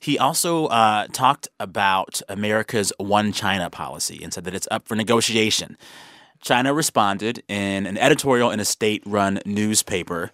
He 0.00 0.18
also 0.18 0.66
uh, 0.66 1.06
talked 1.12 1.46
about 1.60 2.20
America's 2.28 2.92
one 2.98 3.32
China 3.32 3.70
policy 3.70 4.20
and 4.24 4.32
said 4.32 4.44
that 4.44 4.54
it's 4.54 4.68
up 4.72 4.88
for 4.88 4.96
negotiation. 4.96 5.76
China 6.40 6.72
responded 6.72 7.44
in 7.48 7.86
an 7.86 7.98
editorial 7.98 8.50
in 8.50 8.58
a 8.58 8.64
state 8.64 9.02
run 9.04 9.40
newspaper. 9.44 10.32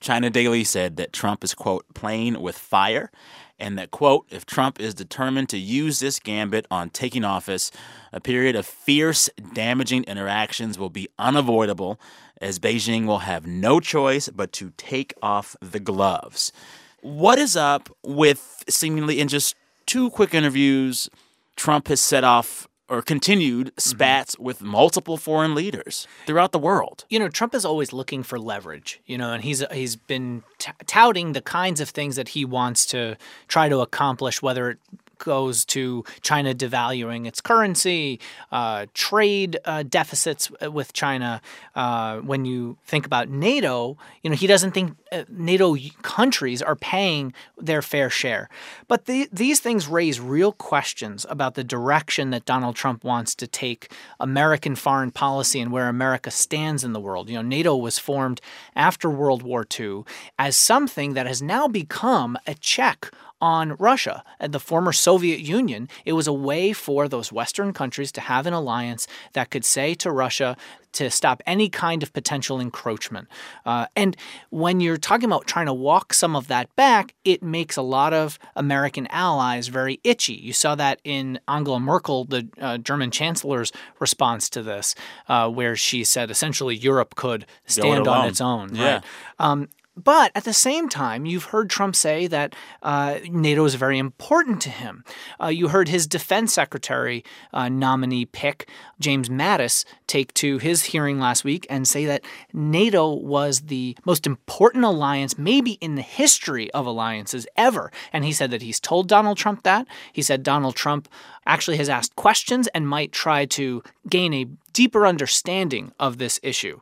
China 0.00 0.30
Daily 0.30 0.64
said 0.64 0.96
that 0.96 1.12
Trump 1.12 1.42
is, 1.42 1.54
quote, 1.54 1.84
playing 1.94 2.40
with 2.40 2.56
fire, 2.56 3.10
and 3.58 3.78
that, 3.78 3.90
quote, 3.90 4.26
if 4.30 4.44
Trump 4.44 4.78
is 4.78 4.94
determined 4.94 5.48
to 5.48 5.58
use 5.58 5.98
this 5.98 6.18
gambit 6.18 6.66
on 6.70 6.90
taking 6.90 7.24
office, 7.24 7.70
a 8.12 8.20
period 8.20 8.54
of 8.54 8.66
fierce, 8.66 9.30
damaging 9.54 10.04
interactions 10.04 10.78
will 10.78 10.90
be 10.90 11.08
unavoidable, 11.18 11.98
as 12.40 12.58
Beijing 12.58 13.06
will 13.06 13.20
have 13.20 13.46
no 13.46 13.80
choice 13.80 14.28
but 14.28 14.52
to 14.52 14.72
take 14.76 15.14
off 15.22 15.56
the 15.60 15.80
gloves. 15.80 16.52
What 17.00 17.38
is 17.38 17.56
up 17.56 17.88
with 18.02 18.64
seemingly 18.68 19.20
in 19.20 19.28
just 19.28 19.56
two 19.86 20.10
quick 20.10 20.34
interviews, 20.34 21.08
Trump 21.56 21.88
has 21.88 22.00
set 22.00 22.24
off 22.24 22.68
or 22.88 23.02
continued 23.02 23.72
spats 23.76 24.34
mm-hmm. 24.34 24.44
with 24.44 24.62
multiple 24.62 25.16
foreign 25.16 25.54
leaders 25.54 26.06
throughout 26.26 26.52
the 26.52 26.58
world. 26.58 27.04
You 27.08 27.18
know, 27.18 27.28
Trump 27.28 27.54
is 27.54 27.64
always 27.64 27.92
looking 27.92 28.22
for 28.22 28.38
leverage, 28.38 29.00
you 29.06 29.18
know, 29.18 29.32
and 29.32 29.42
he's 29.42 29.64
he's 29.72 29.96
been 29.96 30.42
t- 30.58 30.72
touting 30.86 31.32
the 31.32 31.42
kinds 31.42 31.80
of 31.80 31.90
things 31.90 32.16
that 32.16 32.28
he 32.28 32.44
wants 32.44 32.86
to 32.86 33.16
try 33.48 33.68
to 33.68 33.80
accomplish 33.80 34.42
whether 34.42 34.70
it 34.70 34.78
goes 35.18 35.64
to 35.66 36.04
China 36.22 36.54
devaluing 36.54 37.26
its 37.26 37.40
currency, 37.40 38.20
uh, 38.52 38.86
trade 38.94 39.58
uh, 39.64 39.82
deficits 39.82 40.50
with 40.62 40.92
China. 40.92 41.40
Uh, 41.74 42.18
when 42.18 42.44
you 42.44 42.78
think 42.84 43.06
about 43.06 43.28
NATO, 43.28 43.96
you 44.22 44.30
know 44.30 44.36
he 44.36 44.46
doesn't 44.46 44.72
think 44.72 44.96
uh, 45.12 45.24
NATO 45.28 45.76
countries 46.02 46.62
are 46.62 46.76
paying 46.76 47.32
their 47.56 47.82
fair 47.82 48.10
share. 48.10 48.48
But 48.88 49.06
the, 49.06 49.28
these 49.32 49.60
things 49.60 49.88
raise 49.88 50.20
real 50.20 50.52
questions 50.52 51.24
about 51.28 51.54
the 51.54 51.64
direction 51.64 52.30
that 52.30 52.44
Donald 52.44 52.76
Trump 52.76 53.04
wants 53.04 53.34
to 53.36 53.46
take 53.46 53.92
American 54.18 54.74
foreign 54.74 55.10
policy 55.10 55.60
and 55.60 55.70
where 55.70 55.88
America 55.88 56.30
stands 56.30 56.84
in 56.84 56.92
the 56.92 57.00
world. 57.00 57.28
You 57.28 57.36
know, 57.36 57.42
NATO 57.42 57.76
was 57.76 57.98
formed 57.98 58.40
after 58.74 59.08
World 59.08 59.42
War 59.42 59.66
II 59.78 60.02
as 60.38 60.56
something 60.56 61.14
that 61.14 61.26
has 61.26 61.40
now 61.40 61.68
become 61.68 62.36
a 62.46 62.54
check 62.54 63.10
on 63.40 63.74
Russia 63.76 64.24
and 64.40 64.52
the 64.52 64.60
former 64.60 64.92
Soviet 64.92 65.40
Union. 65.40 65.88
It 66.04 66.14
was 66.14 66.26
a 66.26 66.32
way 66.32 66.72
for 66.72 67.08
those 67.08 67.32
Western 67.32 67.72
countries 67.72 68.12
to 68.12 68.20
have 68.20 68.46
an 68.46 68.52
alliance 68.52 69.06
that 69.34 69.50
could 69.50 69.64
say 69.64 69.94
to 69.94 70.10
Russia 70.10 70.56
to 70.96 71.10
stop 71.10 71.42
any 71.46 71.68
kind 71.68 72.02
of 72.02 72.10
potential 72.14 72.58
encroachment. 72.58 73.28
Uh, 73.66 73.86
and 73.94 74.16
when 74.48 74.80
you're 74.80 74.96
talking 74.96 75.26
about 75.26 75.46
trying 75.46 75.66
to 75.66 75.74
walk 75.74 76.14
some 76.14 76.34
of 76.34 76.48
that 76.48 76.74
back, 76.74 77.14
it 77.22 77.42
makes 77.42 77.76
a 77.76 77.82
lot 77.82 78.14
of 78.14 78.38
American 78.54 79.06
allies 79.08 79.68
very 79.68 80.00
itchy. 80.04 80.32
You 80.32 80.54
saw 80.54 80.74
that 80.76 81.00
in 81.04 81.38
Angela 81.48 81.80
Merkel, 81.80 82.24
the 82.24 82.48
uh, 82.58 82.78
German 82.78 83.10
chancellor's 83.10 83.72
response 83.98 84.48
to 84.50 84.62
this, 84.62 84.94
uh, 85.28 85.50
where 85.50 85.76
she 85.76 86.02
said 86.02 86.30
essentially 86.30 86.74
Europe 86.74 87.14
could 87.14 87.44
stand 87.66 88.08
on 88.08 88.26
its 88.26 88.40
own. 88.40 88.74
Yeah. 88.74 88.94
Right? 88.94 89.04
Um, 89.38 89.68
but 89.96 90.30
at 90.34 90.44
the 90.44 90.52
same 90.52 90.88
time, 90.88 91.24
you've 91.24 91.46
heard 91.46 91.70
Trump 91.70 91.96
say 91.96 92.26
that 92.26 92.54
uh, 92.82 93.18
NATO 93.30 93.64
is 93.64 93.74
very 93.76 93.98
important 93.98 94.60
to 94.62 94.70
him. 94.70 95.04
Uh, 95.42 95.46
you 95.46 95.68
heard 95.68 95.88
his 95.88 96.06
defense 96.06 96.52
secretary 96.52 97.24
uh, 97.54 97.68
nominee 97.68 98.26
pick, 98.26 98.68
James 99.00 99.30
Mattis, 99.30 99.84
take 100.06 100.34
to 100.34 100.58
his 100.58 100.84
hearing 100.84 101.18
last 101.18 101.44
week 101.44 101.66
and 101.70 101.88
say 101.88 102.04
that 102.04 102.24
NATO 102.52 103.12
was 103.14 103.62
the 103.62 103.96
most 104.04 104.26
important 104.26 104.84
alliance, 104.84 105.38
maybe 105.38 105.72
in 105.80 105.94
the 105.94 106.02
history 106.02 106.70
of 106.72 106.84
alliances 106.84 107.46
ever. 107.56 107.90
And 108.12 108.24
he 108.24 108.32
said 108.32 108.50
that 108.50 108.62
he's 108.62 108.80
told 108.80 109.08
Donald 109.08 109.38
Trump 109.38 109.62
that. 109.62 109.86
He 110.12 110.22
said 110.22 110.42
Donald 110.42 110.76
Trump 110.76 111.08
actually 111.46 111.78
has 111.78 111.88
asked 111.88 112.16
questions 112.16 112.68
and 112.68 112.88
might 112.88 113.12
try 113.12 113.46
to 113.46 113.82
gain 114.08 114.34
a 114.34 114.46
deeper 114.72 115.06
understanding 115.06 115.92
of 115.98 116.18
this 116.18 116.38
issue. 116.42 116.80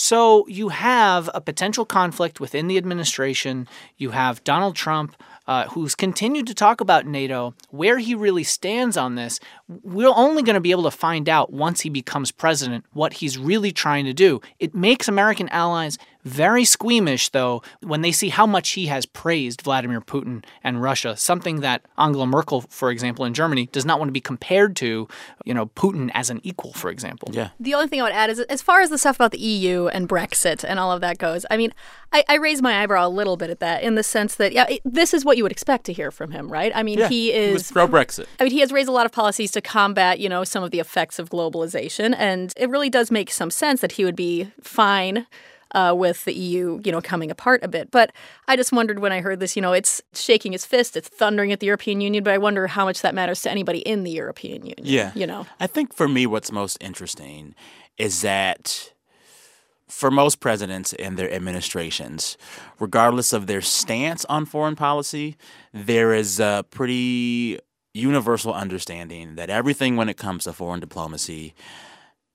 So 0.00 0.46
you 0.46 0.68
have 0.68 1.28
a 1.34 1.40
potential 1.40 1.84
conflict 1.84 2.38
within 2.38 2.68
the 2.68 2.78
administration. 2.78 3.66
You 3.96 4.10
have 4.10 4.44
Donald 4.44 4.76
Trump, 4.76 5.20
uh, 5.48 5.64
who's 5.70 5.96
continued 5.96 6.46
to 6.46 6.54
talk 6.54 6.80
about 6.80 7.04
NATO, 7.04 7.52
where 7.70 7.98
he 7.98 8.14
really 8.14 8.44
stands 8.44 8.96
on 8.96 9.16
this. 9.16 9.40
We're 9.66 10.14
only 10.14 10.44
going 10.44 10.54
to 10.54 10.60
be 10.60 10.70
able 10.70 10.84
to 10.84 10.92
find 10.92 11.28
out 11.28 11.52
once 11.52 11.80
he 11.80 11.90
becomes 11.90 12.30
president 12.30 12.84
what 12.92 13.14
he's 13.14 13.38
really 13.38 13.72
trying 13.72 14.04
to 14.04 14.12
do. 14.14 14.40
It 14.60 14.72
makes 14.72 15.08
American 15.08 15.48
allies 15.48 15.98
very 16.24 16.64
squeamish, 16.64 17.30
though, 17.30 17.62
when 17.80 18.02
they 18.02 18.12
see 18.12 18.28
how 18.28 18.46
much 18.46 18.70
he 18.70 18.86
has 18.86 19.06
praised 19.06 19.62
Vladimir 19.62 20.00
Putin 20.00 20.44
and 20.62 20.82
Russia, 20.82 21.16
something 21.16 21.60
that 21.60 21.82
Angela 21.96 22.26
Merkel, 22.26 22.62
for 22.62 22.90
example, 22.90 23.24
in 23.24 23.34
Germany, 23.34 23.66
does 23.66 23.84
not 23.84 23.98
want 23.98 24.08
to 24.08 24.12
be 24.12 24.20
compared 24.20 24.76
to, 24.76 25.08
you 25.44 25.54
know, 25.54 25.66
Putin 25.66 26.10
as 26.14 26.30
an 26.30 26.40
equal, 26.42 26.72
for 26.72 26.90
example. 26.90 27.30
Yeah. 27.32 27.50
The 27.60 27.74
only 27.74 27.88
thing 27.88 28.00
I 28.00 28.04
would 28.04 28.12
add 28.12 28.30
is 28.30 28.40
as 28.40 28.62
far 28.62 28.80
as 28.80 28.90
the 28.90 28.98
stuff 28.98 29.16
about 29.16 29.32
the 29.32 29.38
EU 29.38 29.86
and 29.88 30.08
Brexit 30.08 30.64
and 30.66 30.78
all 30.78 30.92
of 30.92 31.00
that 31.00 31.18
goes, 31.18 31.46
I 31.50 31.56
mean, 31.56 31.72
I, 32.12 32.24
I 32.28 32.34
raise 32.36 32.62
my 32.62 32.82
eyebrow 32.82 33.06
a 33.06 33.08
little 33.08 33.36
bit 33.36 33.50
at 33.50 33.60
that 33.60 33.82
in 33.82 33.94
the 33.94 34.02
sense 34.02 34.34
that, 34.36 34.52
yeah, 34.52 34.66
it, 34.68 34.80
this 34.84 35.14
is 35.14 35.24
what 35.24 35.36
you 35.36 35.42
would 35.42 35.52
expect 35.52 35.84
to 35.86 35.92
hear 35.92 36.10
from 36.10 36.30
him, 36.30 36.50
right? 36.50 36.72
I 36.74 36.82
mean, 36.82 36.98
yeah, 36.98 37.08
he 37.08 37.32
is 37.32 37.70
pro 37.70 37.86
Brexit. 37.86 38.26
I 38.40 38.44
mean, 38.44 38.52
he 38.52 38.60
has 38.60 38.72
raised 38.72 38.88
a 38.88 38.92
lot 38.92 39.06
of 39.06 39.12
policies 39.12 39.50
to 39.52 39.60
combat, 39.60 40.18
you 40.18 40.28
know, 40.28 40.44
some 40.44 40.62
of 40.62 40.70
the 40.70 40.80
effects 40.80 41.18
of 41.18 41.30
globalization. 41.30 42.14
And 42.18 42.52
it 42.56 42.68
really 42.68 42.90
does 42.90 43.10
make 43.10 43.30
some 43.30 43.50
sense 43.50 43.80
that 43.80 43.92
he 43.92 44.04
would 44.04 44.16
be 44.16 44.50
fine 44.60 45.26
uh, 45.72 45.94
with 45.96 46.24
the 46.24 46.34
EU, 46.34 46.80
you 46.84 46.92
know, 46.92 47.00
coming 47.00 47.30
apart 47.30 47.62
a 47.62 47.68
bit. 47.68 47.90
But 47.90 48.12
I 48.46 48.56
just 48.56 48.72
wondered 48.72 48.98
when 48.98 49.12
I 49.12 49.20
heard 49.20 49.40
this, 49.40 49.56
you 49.56 49.62
know, 49.62 49.72
it's 49.72 50.02
shaking 50.14 50.52
his 50.52 50.64
fist, 50.64 50.96
it's 50.96 51.08
thundering 51.08 51.52
at 51.52 51.60
the 51.60 51.66
European 51.66 52.00
Union, 52.00 52.24
but 52.24 52.32
I 52.32 52.38
wonder 52.38 52.66
how 52.66 52.84
much 52.84 53.02
that 53.02 53.14
matters 53.14 53.42
to 53.42 53.50
anybody 53.50 53.80
in 53.80 54.04
the 54.04 54.10
European 54.10 54.62
Union. 54.62 54.78
Yeah. 54.82 55.12
You 55.14 55.26
know, 55.26 55.46
I 55.60 55.66
think 55.66 55.94
for 55.94 56.08
me, 56.08 56.26
what's 56.26 56.52
most 56.52 56.78
interesting 56.80 57.54
is 57.96 58.22
that 58.22 58.92
for 59.88 60.10
most 60.10 60.40
presidents 60.40 60.92
and 60.94 61.16
their 61.18 61.32
administrations, 61.32 62.36
regardless 62.78 63.32
of 63.32 63.46
their 63.46 63.62
stance 63.62 64.24
on 64.26 64.44
foreign 64.44 64.76
policy, 64.76 65.36
there 65.72 66.12
is 66.12 66.38
a 66.38 66.64
pretty 66.70 67.58
universal 67.94 68.52
understanding 68.52 69.34
that 69.36 69.50
everything 69.50 69.96
when 69.96 70.08
it 70.08 70.16
comes 70.16 70.44
to 70.44 70.52
foreign 70.52 70.80
diplomacy, 70.80 71.54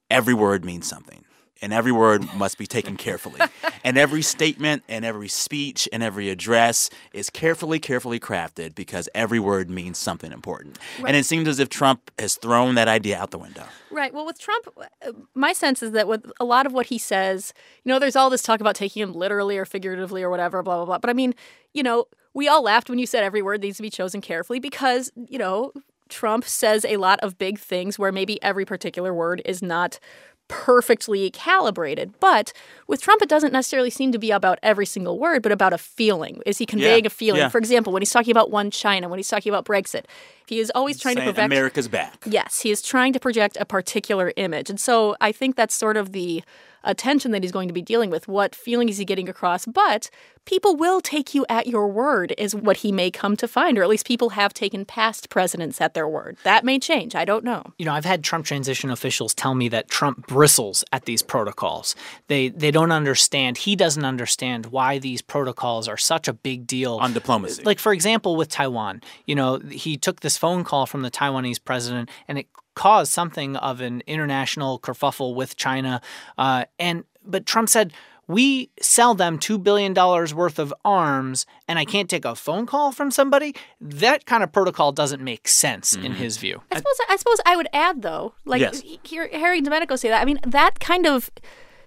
every 0.09 0.33
word 0.33 0.65
means 0.65 0.87
something 0.87 1.22
and 1.63 1.73
every 1.73 1.91
word 1.91 2.31
must 2.35 2.57
be 2.57 2.67
taken 2.67 2.97
carefully. 2.97 3.39
and 3.83 3.97
every 3.97 4.21
statement 4.21 4.83
and 4.87 5.05
every 5.05 5.29
speech 5.29 5.87
and 5.91 6.03
every 6.03 6.29
address 6.29 6.89
is 7.13 7.29
carefully, 7.29 7.79
carefully 7.79 8.19
crafted 8.19 8.75
because 8.75 9.09
every 9.15 9.39
word 9.39 9.69
means 9.69 9.97
something 9.97 10.31
important. 10.31 10.77
Right. 10.99 11.07
And 11.07 11.17
it 11.17 11.25
seems 11.25 11.47
as 11.47 11.59
if 11.59 11.69
Trump 11.69 12.11
has 12.19 12.35
thrown 12.35 12.75
that 12.75 12.87
idea 12.87 13.17
out 13.17 13.31
the 13.31 13.37
window. 13.37 13.63
Right. 13.89 14.13
Well, 14.13 14.25
with 14.25 14.39
Trump, 14.39 14.67
uh, 14.77 15.11
my 15.33 15.53
sense 15.53 15.81
is 15.81 15.91
that 15.91 16.07
with 16.07 16.29
a 16.39 16.45
lot 16.45 16.65
of 16.65 16.73
what 16.73 16.87
he 16.87 16.97
says, 16.97 17.53
you 17.83 17.89
know, 17.89 17.97
there's 17.97 18.15
all 18.15 18.29
this 18.29 18.41
talk 18.41 18.59
about 18.59 18.75
taking 18.75 19.01
him 19.01 19.13
literally 19.13 19.57
or 19.57 19.65
figuratively 19.65 20.21
or 20.21 20.29
whatever, 20.29 20.61
blah, 20.61 20.75
blah, 20.77 20.85
blah. 20.85 20.97
But 20.97 21.09
I 21.09 21.13
mean, 21.13 21.33
you 21.73 21.81
know, 21.81 22.05
we 22.33 22.47
all 22.47 22.63
laughed 22.63 22.89
when 22.89 22.99
you 22.99 23.05
said 23.05 23.23
every 23.23 23.41
word 23.41 23.61
needs 23.61 23.77
to 23.77 23.83
be 23.83 23.89
chosen 23.89 24.19
carefully 24.19 24.59
because, 24.59 25.11
you 25.29 25.37
know, 25.37 25.71
Trump 26.09 26.45
says 26.45 26.85
a 26.85 26.97
lot 26.97 27.19
of 27.21 27.37
big 27.37 27.57
things 27.57 27.97
where 27.97 28.11
maybe 28.11 28.41
every 28.43 28.65
particular 28.65 29.13
word 29.13 29.41
is 29.45 29.61
not 29.61 29.99
perfectly 30.47 31.29
calibrated. 31.31 32.13
But 32.19 32.53
with 32.87 33.01
Trump, 33.01 33.21
it 33.21 33.29
doesn't 33.29 33.53
necessarily 33.53 33.89
seem 33.89 34.11
to 34.11 34.19
be 34.19 34.31
about 34.31 34.59
every 34.61 34.85
single 34.85 35.17
word, 35.19 35.41
but 35.41 35.51
about 35.51 35.73
a 35.73 35.77
feeling. 35.77 36.41
Is 36.45 36.57
he 36.57 36.65
conveying 36.65 37.05
yeah, 37.05 37.07
a 37.07 37.09
feeling? 37.09 37.41
Yeah. 37.41 37.49
For 37.49 37.57
example, 37.57 37.93
when 37.93 38.01
he's 38.01 38.11
talking 38.11 38.31
about 38.31 38.51
one 38.51 38.69
China, 38.71 39.09
when 39.09 39.19
he's 39.19 39.27
talking 39.27 39.51
about 39.51 39.65
Brexit, 39.65 40.05
He 40.47 40.59
is 40.59 40.71
always 40.75 40.99
trying 40.99 41.15
to 41.15 41.21
project 41.21 41.45
America's 41.45 41.87
back. 41.87 42.23
Yes, 42.25 42.61
he 42.61 42.71
is 42.71 42.81
trying 42.81 43.13
to 43.13 43.19
project 43.19 43.57
a 43.59 43.65
particular 43.65 44.33
image. 44.35 44.69
And 44.69 44.79
so 44.79 45.15
I 45.21 45.31
think 45.31 45.55
that's 45.55 45.73
sort 45.73 45.97
of 45.97 46.11
the 46.11 46.43
attention 46.83 47.31
that 47.31 47.43
he's 47.43 47.51
going 47.51 47.67
to 47.67 47.73
be 47.73 47.81
dealing 47.81 48.09
with. 48.09 48.27
What 48.27 48.55
feeling 48.55 48.89
is 48.89 48.97
he 48.97 49.05
getting 49.05 49.29
across? 49.29 49.65
But 49.65 50.09
people 50.45 50.75
will 50.75 51.01
take 51.01 51.33
you 51.33 51.45
at 51.49 51.67
your 51.67 51.87
word, 51.87 52.33
is 52.37 52.55
what 52.55 52.77
he 52.77 52.91
may 52.91 53.09
come 53.09 53.37
to 53.37 53.47
find, 53.47 53.77
or 53.77 53.83
at 53.83 53.89
least 53.89 54.05
people 54.05 54.31
have 54.31 54.53
taken 54.53 54.85
past 54.85 55.29
presidents 55.29 55.79
at 55.79 55.93
their 55.93 56.07
word. 56.07 56.37
That 56.43 56.65
may 56.65 56.79
change. 56.79 57.15
I 57.15 57.25
don't 57.25 57.43
know. 57.43 57.63
You 57.77 57.85
know, 57.85 57.93
I've 57.93 58.05
had 58.05 58.23
Trump 58.23 58.45
transition 58.45 58.89
officials 58.89 59.33
tell 59.33 59.55
me 59.55 59.69
that 59.69 59.89
Trump 59.89 60.27
bristles 60.27 60.83
at 60.91 61.05
these 61.05 61.21
protocols. 61.21 61.95
They 62.27 62.49
they 62.49 62.71
don't 62.71 62.91
understand. 62.91 63.57
He 63.59 63.75
doesn't 63.75 64.05
understand 64.05 64.67
why 64.67 64.99
these 64.99 65.21
protocols 65.21 65.87
are 65.87 65.97
such 65.97 66.27
a 66.27 66.33
big 66.33 66.67
deal 66.67 66.97
On 66.97 67.13
diplomacy. 67.13 67.63
Like 67.63 67.79
for 67.79 67.93
example, 67.93 68.35
with 68.35 68.49
Taiwan, 68.49 69.01
you 69.25 69.35
know, 69.35 69.59
he 69.59 69.97
took 69.97 70.21
this 70.21 70.37
phone 70.37 70.63
call 70.63 70.85
from 70.85 71.01
the 71.01 71.11
Taiwanese 71.11 71.63
president, 71.63 72.09
and 72.27 72.37
it 72.37 72.47
caused 72.75 73.11
something 73.11 73.55
of 73.57 73.81
an 73.81 74.01
international 74.07 74.79
kerfuffle 74.79 75.35
with 75.35 75.55
China. 75.55 76.01
Uh, 76.37 76.65
and 76.79 77.03
but 77.25 77.45
Trump 77.45 77.69
said. 77.69 77.93
We 78.25 78.69
sell 78.81 79.15
them 79.15 79.37
$2 79.37 79.61
billion 79.61 79.93
worth 79.93 80.57
of 80.57 80.73
arms, 80.85 81.45
and 81.67 81.77
I 81.77 81.83
can't 81.83 82.09
take 82.09 82.23
a 82.23 82.35
phone 82.35 82.65
call 82.65 82.93
from 82.93 83.11
somebody. 83.11 83.53
That 83.81 84.25
kind 84.25 84.43
of 84.43 84.51
protocol 84.53 84.93
doesn't 84.93 85.21
make 85.21 85.45
sense 85.49 85.93
in 85.93 86.13
his 86.13 86.37
view. 86.37 86.61
I 86.71 86.77
suppose 86.77 86.93
I 87.09 87.17
suppose 87.17 87.41
I 87.45 87.57
would 87.57 87.67
add 87.73 88.01
though, 88.01 88.33
like 88.45 88.61
Yes. 88.61 88.79
he- 88.79 88.97
hear 89.03 89.27
Harry 89.33 89.57
and 89.57 89.65
Domenico 89.65 89.97
say 89.97 90.07
that. 90.07 90.21
I 90.21 90.25
mean, 90.25 90.39
that 90.47 90.79
kind 90.79 91.05
of 91.05 91.29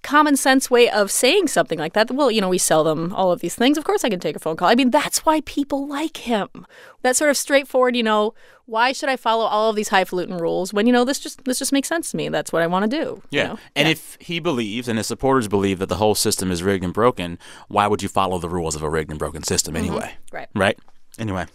common 0.03 0.37
sense 0.37 0.71
way 0.71 0.89
of 0.91 1.11
saying 1.11 1.49
something 1.49 1.79
like 1.79 1.93
that. 1.95 2.11
Well, 2.11 2.31
you 2.31 2.41
know, 2.41 2.49
we 2.49 2.59
sell 2.59 2.85
them 2.85 3.13
all 3.15 3.33
of 3.33 3.41
these 3.41 3.55
things. 3.55 3.77
Of 3.79 3.85
course, 3.85 4.05
I 4.05 4.09
can 4.09 4.21
take 4.21 4.37
a 4.37 4.39
phone 4.39 4.57
call. 4.57 4.69
I 4.69 4.75
mean, 4.75 4.91
that's 4.91 5.25
why 5.27 5.41
people 5.43 5.87
like 5.87 6.19
him. 6.19 6.49
That 7.03 7.17
sort 7.17 7.31
of 7.31 7.37
straightforward. 7.37 7.97
You 7.97 8.03
know, 8.03 8.35
why 8.67 8.93
should 8.93 9.09
I 9.09 9.17
follow 9.17 9.45
all 9.45 9.71
of 9.71 9.77
these 9.77 9.89
highfalutin 9.89 10.37
rules 10.39 10.73
when 10.73 10.87
you 10.87 10.93
know 10.93 11.05
this 11.05 11.19
just 11.19 11.45
this 11.45 11.59
just 11.59 11.73
makes 11.73 11.89
sense 11.89 12.11
to 12.11 12.17
me? 12.17 12.29
That's 12.29 12.53
what 12.53 12.63
I 12.63 12.67
want 12.67 12.91
to 12.91 12.97
do. 12.97 13.23
you 13.31 13.39
Yeah. 13.41 13.47
know? 13.49 13.59
And 13.75 13.89
Yeah. 13.89 13.93
if 13.93 14.17
he 14.21 14.41
believes 14.41 14.89
and 14.89 14.99
his 14.99 15.07
supporters 15.07 15.49
believe 15.49 15.79
that 15.79 15.89
the 15.89 15.97
whole 15.97 16.15
system 16.15 16.51
is 16.51 16.63
rigged 16.63 16.85
and 16.85 16.93
broken, 16.93 17.39
why 17.69 17.87
would 17.87 18.03
you 18.03 18.09
follow 18.09 18.39
the 18.39 18.49
rules 18.49 18.75
of 18.75 18.83
a 18.83 18.91
rigged 18.91 19.11
and 19.11 19.19
broken 19.19 19.43
system 19.43 19.75
mm-hmm. 19.75 19.85
anyway? 19.85 20.15
Right. 20.33 20.49
Right? 20.55 20.79
Anyway. 21.19 21.47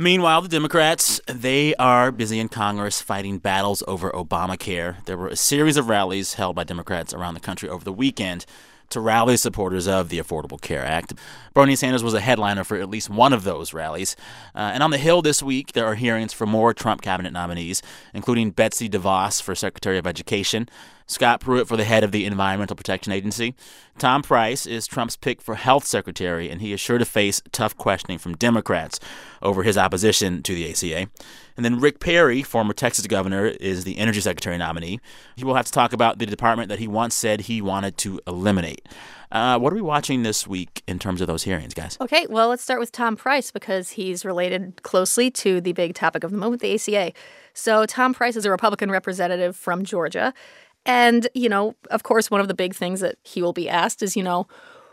Meanwhile, 0.00 0.42
the 0.42 0.48
Democrats, 0.48 1.20
they 1.26 1.74
are 1.74 2.12
busy 2.12 2.38
in 2.38 2.48
Congress 2.48 3.02
fighting 3.02 3.38
battles 3.38 3.82
over 3.88 4.12
Obamacare. 4.12 5.04
There 5.06 5.18
were 5.18 5.26
a 5.26 5.34
series 5.34 5.76
of 5.76 5.88
rallies 5.88 6.34
held 6.34 6.54
by 6.54 6.62
Democrats 6.62 7.12
around 7.12 7.34
the 7.34 7.40
country 7.40 7.68
over 7.68 7.82
the 7.82 7.92
weekend 7.92 8.46
to 8.90 9.00
rally 9.00 9.36
supporters 9.36 9.88
of 9.88 10.08
the 10.08 10.20
Affordable 10.20 10.60
Care 10.60 10.84
Act. 10.84 11.14
Bernie 11.52 11.74
Sanders 11.74 12.04
was 12.04 12.14
a 12.14 12.20
headliner 12.20 12.62
for 12.62 12.76
at 12.76 12.88
least 12.88 13.10
one 13.10 13.32
of 13.32 13.42
those 13.42 13.74
rallies. 13.74 14.14
Uh, 14.54 14.70
and 14.72 14.84
on 14.84 14.92
the 14.92 14.98
Hill 14.98 15.20
this 15.20 15.42
week, 15.42 15.72
there 15.72 15.84
are 15.84 15.96
hearings 15.96 16.32
for 16.32 16.46
more 16.46 16.72
Trump 16.72 17.02
cabinet 17.02 17.32
nominees, 17.32 17.82
including 18.14 18.52
Betsy 18.52 18.88
DeVos 18.88 19.42
for 19.42 19.56
Secretary 19.56 19.98
of 19.98 20.06
Education, 20.06 20.68
Scott 21.08 21.40
Pruitt 21.40 21.66
for 21.66 21.76
the 21.76 21.84
head 21.84 22.04
of 22.04 22.12
the 22.12 22.26
Environmental 22.26 22.76
Protection 22.76 23.12
Agency. 23.12 23.54
Tom 23.98 24.22
Price 24.22 24.66
is 24.66 24.86
Trump's 24.86 25.16
pick 25.16 25.40
for 25.40 25.56
health 25.56 25.86
secretary, 25.86 26.50
and 26.50 26.60
he 26.60 26.72
is 26.72 26.80
sure 26.80 26.98
to 26.98 27.04
face 27.04 27.40
tough 27.50 27.76
questioning 27.76 28.18
from 28.18 28.36
Democrats 28.36 29.00
over 29.42 29.62
his 29.62 29.78
opposition 29.78 30.42
to 30.42 30.54
the 30.54 30.70
ACA. 30.70 31.10
And 31.56 31.64
then 31.64 31.80
Rick 31.80 31.98
Perry, 31.98 32.42
former 32.42 32.74
Texas 32.74 33.06
governor, 33.06 33.46
is 33.46 33.84
the 33.84 33.98
energy 33.98 34.20
secretary 34.20 34.58
nominee. 34.58 35.00
He 35.34 35.44
will 35.44 35.54
have 35.54 35.66
to 35.66 35.72
talk 35.72 35.92
about 35.92 36.18
the 36.18 36.26
department 36.26 36.68
that 36.68 36.78
he 36.78 36.86
once 36.86 37.14
said 37.14 37.42
he 37.42 37.60
wanted 37.60 37.96
to 37.98 38.20
eliminate. 38.26 38.86
Uh, 39.30 39.58
what 39.58 39.72
are 39.72 39.76
we 39.76 39.82
watching 39.82 40.22
this 40.22 40.46
week 40.46 40.82
in 40.86 40.98
terms 40.98 41.20
of 41.20 41.26
those 41.26 41.42
hearings, 41.42 41.74
guys? 41.74 41.98
Okay, 42.00 42.26
well, 42.30 42.48
let's 42.48 42.62
start 42.62 42.80
with 42.80 42.92
Tom 42.92 43.16
Price 43.16 43.50
because 43.50 43.90
he's 43.90 44.24
related 44.24 44.82
closely 44.82 45.30
to 45.32 45.60
the 45.60 45.72
big 45.72 45.94
topic 45.94 46.24
of 46.24 46.30
the 46.30 46.38
moment, 46.38 46.62
the 46.62 46.74
ACA. 46.74 47.12
So, 47.52 47.84
Tom 47.86 48.14
Price 48.14 48.36
is 48.36 48.46
a 48.46 48.50
Republican 48.50 48.90
representative 48.90 49.56
from 49.56 49.84
Georgia. 49.84 50.32
And, 50.86 51.28
you 51.34 51.48
know, 51.48 51.74
of 51.90 52.02
course, 52.02 52.30
one 52.30 52.40
of 52.40 52.48
the 52.48 52.54
big 52.54 52.74
things 52.74 53.00
that 53.00 53.16
he 53.22 53.42
will 53.42 53.52
be 53.52 53.68
asked 53.68 54.02
is, 54.02 54.16
you 54.16 54.22
know, 54.22 54.46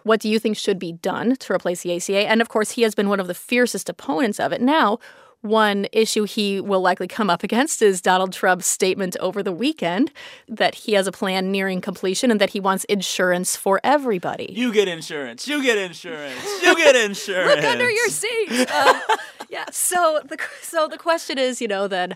what 0.03 0.19
do 0.19 0.29
you 0.29 0.39
think 0.39 0.55
should 0.55 0.77
be 0.77 0.91
done 0.91 1.35
to 1.37 1.53
replace 1.53 1.81
the 1.81 1.95
ACA? 1.95 2.27
And 2.27 2.41
of 2.41 2.49
course, 2.49 2.71
he 2.71 2.83
has 2.83 2.93
been 2.93 3.09
one 3.09 3.19
of 3.19 3.27
the 3.27 3.33
fiercest 3.33 3.89
opponents 3.89 4.39
of 4.39 4.51
it. 4.51 4.61
Now, 4.61 4.99
one 5.45 5.87
issue 5.91 6.23
he 6.23 6.59
will 6.59 6.81
likely 6.81 7.07
come 7.07 7.29
up 7.29 7.43
against 7.47 7.81
is 7.81 8.01
Donald 8.01 8.33
Trump's 8.33 8.65
statement 8.65 9.15
over 9.19 9.41
the 9.41 9.51
weekend 9.51 10.11
that 10.47 10.75
he 10.75 10.93
has 10.93 11.07
a 11.07 11.11
plan 11.11 11.51
nearing 11.51 11.81
completion 11.81 12.31
and 12.31 12.41
that 12.41 12.51
he 12.51 12.59
wants 12.59 12.83
insurance 12.85 13.55
for 13.55 13.79
everybody. 13.83 14.53
You 14.55 14.73
get 14.73 14.87
insurance. 14.87 15.47
You 15.47 15.61
get 15.63 15.77
insurance. 15.77 16.43
You 16.61 16.75
get 16.75 16.95
insurance. 16.95 17.55
Look 17.55 17.65
under 17.65 17.89
your 17.89 18.09
seat. 18.09 18.71
Um, 18.71 19.01
yeah. 19.49 19.65
So 19.71 20.21
the 20.25 20.37
so 20.61 20.87
the 20.87 20.97
question 20.97 21.37
is, 21.37 21.61
you 21.61 21.67
know, 21.67 21.87
then 21.87 22.15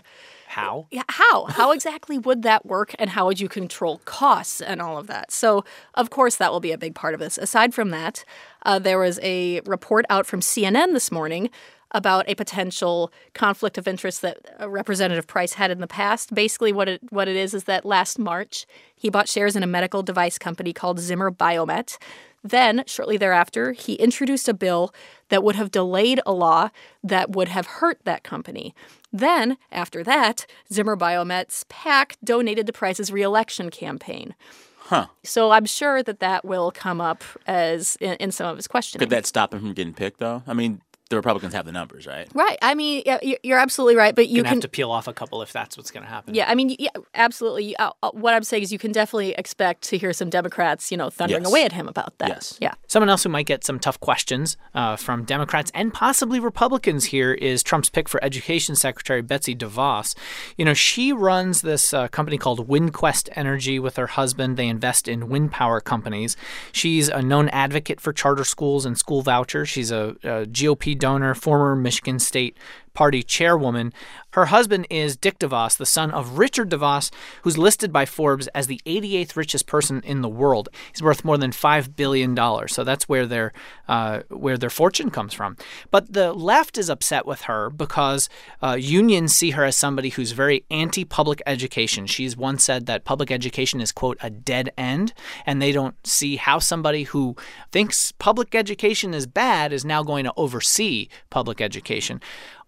How? 0.50 0.88
yeah, 0.90 1.04
how 1.08 1.44
how 1.44 1.70
exactly 1.70 2.18
would 2.18 2.42
that 2.42 2.66
work, 2.66 2.94
and 2.98 3.10
how 3.10 3.26
would 3.26 3.38
you 3.38 3.48
control 3.48 4.00
costs 4.04 4.60
and 4.60 4.82
all 4.82 4.98
of 4.98 5.06
that? 5.06 5.30
So 5.30 5.64
of 5.94 6.10
course 6.10 6.36
that 6.36 6.50
will 6.50 6.60
be 6.60 6.72
a 6.72 6.78
big 6.78 6.94
part 6.94 7.14
of 7.14 7.20
this. 7.20 7.38
Aside 7.38 7.72
from 7.72 7.90
that, 7.90 8.24
uh, 8.66 8.80
there 8.80 8.98
was 8.98 9.20
a 9.22 9.60
report 9.60 10.06
out 10.10 10.26
from 10.26 10.40
CNN 10.40 10.92
this 10.92 11.12
morning 11.12 11.50
about 11.92 12.28
a 12.28 12.34
potential 12.34 13.12
conflict 13.34 13.76
of 13.78 13.88
interest 13.88 14.22
that 14.22 14.38
Representative 14.60 15.26
Price 15.26 15.54
had 15.54 15.70
in 15.70 15.80
the 15.80 15.86
past. 15.86 16.34
Basically, 16.34 16.72
what 16.72 16.88
it 16.88 17.00
what 17.10 17.28
it 17.28 17.36
is 17.36 17.54
is 17.54 17.64
that 17.64 17.84
last 17.84 18.18
March 18.18 18.66
he 18.94 19.08
bought 19.08 19.28
shares 19.28 19.56
in 19.56 19.62
a 19.62 19.68
medical 19.68 20.02
device 20.02 20.38
company 20.38 20.72
called 20.72 20.98
Zimmer 20.98 21.30
Biomet. 21.30 21.96
Then, 22.42 22.84
shortly 22.86 23.16
thereafter, 23.16 23.72
he 23.72 23.94
introduced 23.94 24.48
a 24.48 24.54
bill 24.54 24.94
that 25.28 25.42
would 25.42 25.56
have 25.56 25.70
delayed 25.70 26.20
a 26.24 26.32
law 26.32 26.70
that 27.04 27.30
would 27.30 27.48
have 27.48 27.66
hurt 27.66 27.98
that 28.04 28.22
company. 28.22 28.74
Then, 29.12 29.58
after 29.70 30.02
that, 30.04 30.46
Zimmer 30.72 30.96
Biomet's 30.96 31.64
PAC 31.68 32.16
donated 32.24 32.66
to 32.66 32.72
Price's 32.72 33.12
reelection 33.12 33.70
campaign. 33.70 34.34
Huh. 34.78 35.06
So 35.22 35.50
I'm 35.52 35.66
sure 35.66 36.02
that 36.02 36.20
that 36.20 36.44
will 36.44 36.72
come 36.72 37.00
up 37.00 37.22
as 37.46 37.96
in, 38.00 38.14
in 38.14 38.32
some 38.32 38.48
of 38.48 38.56
his 38.56 38.66
questioning. 38.66 39.00
Could 39.00 39.10
that 39.10 39.26
stop 39.26 39.54
him 39.54 39.60
from 39.60 39.72
getting 39.72 39.94
picked, 39.94 40.18
though? 40.18 40.42
I 40.46 40.54
mean, 40.54 40.80
the 41.10 41.16
Republicans 41.16 41.52
have 41.54 41.66
the 41.66 41.72
numbers, 41.72 42.06
right? 42.06 42.28
Right. 42.34 42.56
I 42.62 42.74
mean, 42.76 43.02
yeah, 43.04 43.18
you- 43.20 43.36
you're 43.42 43.58
absolutely 43.58 43.96
right, 43.96 44.14
but 44.14 44.28
you 44.28 44.42
can. 44.44 44.52
have 44.54 44.60
to 44.60 44.68
peel 44.68 44.92
off 44.92 45.08
a 45.08 45.12
couple 45.12 45.42
if 45.42 45.52
that's 45.52 45.76
what's 45.76 45.90
going 45.90 46.04
to 46.04 46.08
happen. 46.08 46.34
yeah, 46.34 46.48
I 46.48 46.54
mean, 46.54 46.76
yeah, 46.78 46.88
absolutely. 47.16 47.76
Uh, 47.76 47.90
uh, 48.02 48.10
what 48.12 48.32
I'm 48.32 48.44
saying 48.44 48.62
is, 48.62 48.72
you 48.72 48.78
can 48.78 48.92
definitely 48.92 49.32
expect 49.32 49.82
to 49.90 49.98
hear 49.98 50.12
some 50.12 50.30
Democrats, 50.30 50.90
you 50.92 50.96
know, 50.96 51.10
thundering 51.10 51.42
Yes. 51.42 51.50
away 51.50 51.64
at 51.64 51.72
him 51.72 51.88
about 51.88 52.16
that. 52.18 52.28
Yes. 52.28 52.56
Yeah. 52.60 52.74
Someone 52.86 53.08
else 53.10 53.24
who 53.24 53.28
might 53.28 53.46
get 53.46 53.64
some 53.64 53.80
tough 53.80 53.98
questions 53.98 54.56
uh, 54.74 54.94
from 54.96 55.24
Democrats 55.24 55.72
and 55.74 55.92
possibly 55.92 56.38
Republicans 56.38 57.06
here 57.06 57.32
is 57.34 57.64
Trump's 57.64 57.90
pick 57.90 58.08
for 58.08 58.22
Education 58.22 58.76
Secretary 58.76 59.20
Betsy 59.20 59.56
DeVos. 59.56 60.14
You 60.56 60.64
know, 60.64 60.74
she 60.74 61.12
runs 61.12 61.62
this 61.62 61.92
uh, 61.92 62.06
company 62.08 62.38
called 62.38 62.68
WindQuest 62.68 63.30
Energy 63.34 63.80
with 63.80 63.96
her 63.96 64.06
husband. 64.06 64.56
They 64.56 64.68
invest 64.68 65.08
in 65.08 65.28
wind 65.28 65.50
power 65.50 65.80
companies. 65.80 66.36
She's 66.70 67.08
a 67.08 67.20
known 67.20 67.48
advocate 67.48 68.00
for 68.00 68.12
charter 68.12 68.44
schools 68.44 68.86
and 68.86 68.96
school 68.96 69.22
vouchers. 69.22 69.68
She's 69.68 69.90
a, 69.90 70.14
a 70.22 70.46
GOP 70.46 70.96
donor, 71.00 71.34
former 71.34 71.74
Michigan 71.74 72.18
State 72.18 72.56
Party 72.94 73.22
chairwoman. 73.22 73.92
Her 74.32 74.46
husband 74.46 74.86
is 74.90 75.16
Dick 75.16 75.38
DeVos, 75.38 75.76
the 75.76 75.86
son 75.86 76.10
of 76.10 76.38
Richard 76.38 76.70
DeVos, 76.70 77.10
who's 77.42 77.58
listed 77.58 77.92
by 77.92 78.06
Forbes 78.06 78.46
as 78.48 78.66
the 78.66 78.80
88th 78.86 79.36
richest 79.36 79.66
person 79.66 80.00
in 80.04 80.22
the 80.22 80.28
world. 80.28 80.68
He's 80.92 81.02
worth 81.02 81.24
more 81.24 81.38
than 81.38 81.52
five 81.52 81.96
billion 81.96 82.34
dollars. 82.34 82.74
So 82.74 82.84
that's 82.84 83.08
where 83.08 83.26
their 83.26 83.52
uh, 83.88 84.20
where 84.28 84.56
their 84.56 84.70
fortune 84.70 85.10
comes 85.10 85.34
from. 85.34 85.56
But 85.90 86.12
the 86.12 86.32
left 86.32 86.78
is 86.78 86.88
upset 86.88 87.26
with 87.26 87.42
her 87.42 87.70
because 87.70 88.28
uh, 88.62 88.76
unions 88.78 89.34
see 89.34 89.50
her 89.50 89.64
as 89.64 89.76
somebody 89.76 90.10
who's 90.10 90.32
very 90.32 90.64
anti-public 90.70 91.42
education. 91.46 92.06
She's 92.06 92.36
once 92.36 92.64
said 92.64 92.86
that 92.86 93.04
public 93.04 93.30
education 93.30 93.80
is 93.80 93.90
quote 93.92 94.18
a 94.20 94.30
dead 94.30 94.70
end, 94.78 95.12
and 95.44 95.60
they 95.60 95.72
don't 95.72 95.96
see 96.06 96.36
how 96.36 96.58
somebody 96.58 97.04
who 97.04 97.34
thinks 97.72 98.12
public 98.12 98.54
education 98.54 99.12
is 99.12 99.26
bad 99.26 99.72
is 99.72 99.84
now 99.84 100.02
going 100.02 100.24
to 100.24 100.32
oversee 100.36 101.08
public 101.30 101.60
education. 101.60 102.20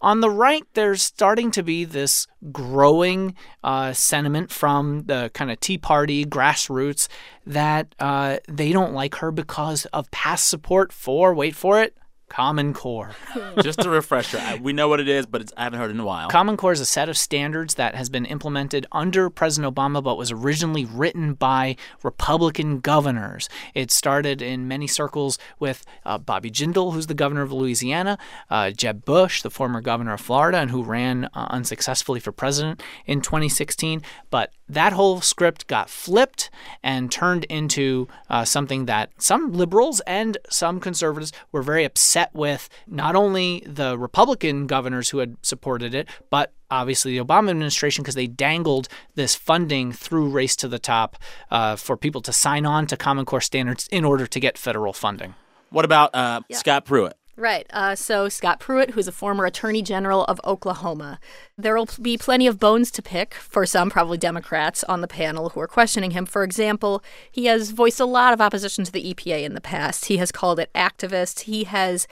On 0.03 0.19
the 0.19 0.29
right, 0.29 0.63
there's 0.73 1.01
starting 1.01 1.49
to 1.53 1.63
be 1.63 1.85
this 1.85 2.27
growing 2.51 3.35
uh, 3.63 3.93
sentiment 3.93 4.51
from 4.51 5.03
the 5.05 5.31
kind 5.33 5.51
of 5.51 5.59
Tea 5.59 5.77
Party 5.77 6.25
grassroots 6.25 7.07
that 7.45 7.95
uh, 7.99 8.37
they 8.47 8.71
don't 8.71 8.93
like 8.93 9.15
her 9.15 9.31
because 9.31 9.85
of 9.87 10.09
past 10.11 10.47
support 10.47 10.91
for, 10.91 11.33
wait 11.33 11.55
for 11.55 11.81
it, 11.81 11.97
Common 12.33 12.73
Core. 12.73 13.11
Just 13.61 13.85
a 13.85 13.89
refresher. 13.91 14.39
I, 14.41 14.55
we 14.55 14.73
know 14.73 14.87
what 14.87 14.99
it 14.99 15.07
is, 15.07 15.27
but 15.27 15.41
it's, 15.41 15.53
I 15.55 15.65
haven't 15.65 15.79
heard 15.79 15.91
it 15.91 15.93
in 15.93 15.99
a 15.99 16.05
while. 16.05 16.29
Common 16.29 16.57
Core 16.57 16.71
is 16.71 16.79
a 16.79 16.85
set 16.85 17.07
of 17.07 17.15
standards 17.15 17.75
that 17.75 17.93
has 17.93 18.09
been 18.09 18.25
implemented 18.25 18.87
under 18.91 19.29
President 19.29 19.75
Obama, 19.75 20.03
but 20.03 20.17
was 20.17 20.31
originally 20.31 20.83
written 20.83 21.35
by 21.35 21.75
Republican 22.01 22.79
governors. 22.79 23.49
It 23.75 23.91
started 23.91 24.41
in 24.41 24.67
many 24.67 24.87
circles 24.87 25.37
with 25.59 25.85
uh, 26.07 26.17
Bobby 26.17 26.49
Jindal, 26.49 26.93
who's 26.93 27.05
the 27.05 27.13
governor 27.13 27.43
of 27.43 27.51
Louisiana, 27.51 28.17
uh, 28.49 28.71
Jeb 28.71 29.05
Bush, 29.05 29.43
the 29.43 29.51
former 29.51 29.79
governor 29.79 30.13
of 30.13 30.21
Florida, 30.21 30.57
and 30.57 30.71
who 30.71 30.81
ran 30.81 31.25
uh, 31.25 31.47
unsuccessfully 31.51 32.19
for 32.19 32.31
president 32.31 32.81
in 33.05 33.21
2016. 33.21 34.01
But 34.31 34.51
that 34.67 34.93
whole 34.93 35.21
script 35.21 35.67
got 35.67 35.89
flipped 35.89 36.49
and 36.81 37.11
turned 37.11 37.43
into 37.45 38.07
uh, 38.29 38.43
something 38.45 38.85
that 38.85 39.11
some 39.17 39.53
liberals 39.53 39.99
and 40.07 40.37
some 40.49 40.79
conservatives 40.79 41.31
were 41.51 41.61
very 41.61 41.83
upset 41.83 42.22
met 42.23 42.33
with 42.33 42.69
not 42.87 43.15
only 43.15 43.63
the 43.65 43.97
Republican 43.97 44.65
governors 44.67 45.09
who 45.09 45.17
had 45.19 45.35
supported 45.41 45.93
it, 45.93 46.07
but 46.29 46.53
obviously 46.71 47.17
the 47.17 47.23
Obama 47.23 47.49
administration 47.49 48.01
because 48.03 48.15
they 48.15 48.27
dangled 48.27 48.87
this 49.15 49.35
funding 49.35 49.91
through 49.91 50.29
Race 50.29 50.55
to 50.57 50.67
the 50.67 50.79
Top 50.79 51.17
uh, 51.51 51.75
for 51.75 51.97
people 51.97 52.21
to 52.21 52.31
sign 52.31 52.65
on 52.65 52.87
to 52.87 52.95
Common 52.97 53.25
Core 53.25 53.41
standards 53.41 53.87
in 53.91 54.05
order 54.05 54.25
to 54.25 54.39
get 54.39 54.57
federal 54.57 54.93
funding. 54.93 55.35
What 55.69 55.85
about 55.85 56.15
uh, 56.15 56.41
Yeah. 56.47 56.57
Scott 56.57 56.85
Pruitt? 56.85 57.17
Right. 57.35 57.65
Uh, 57.71 57.95
so 57.95 58.29
Scott 58.29 58.59
Pruitt, 58.59 58.91
who's 58.91 59.07
a 59.07 59.11
former 59.11 59.45
Attorney 59.45 59.81
General 59.81 60.23
of 60.25 60.39
Oklahoma, 60.45 61.19
there 61.57 61.75
will 61.75 61.89
be 61.99 62.15
plenty 62.15 62.45
of 62.45 62.59
bones 62.59 62.91
to 62.91 63.01
pick 63.01 63.33
for 63.33 63.65
some, 63.65 63.89
probably 63.89 64.19
Democrats, 64.19 64.83
on 64.83 65.01
the 65.01 65.07
panel 65.07 65.49
who 65.49 65.59
are 65.59 65.67
questioning 65.67 66.11
him. 66.11 66.27
For 66.27 66.43
example, 66.43 67.03
he 67.31 67.45
has 67.45 67.71
voiced 67.71 67.99
a 67.99 68.05
lot 68.05 68.33
of 68.33 68.41
opposition 68.41 68.83
to 68.83 68.91
the 68.91 69.13
EPA 69.13 69.43
in 69.43 69.55
the 69.55 69.61
past. 69.61 70.05
He 70.05 70.17
has 70.17 70.31
called 70.31 70.59
it 70.59 70.69
activist. 70.75 71.41
He 71.41 71.63
has 71.63 72.07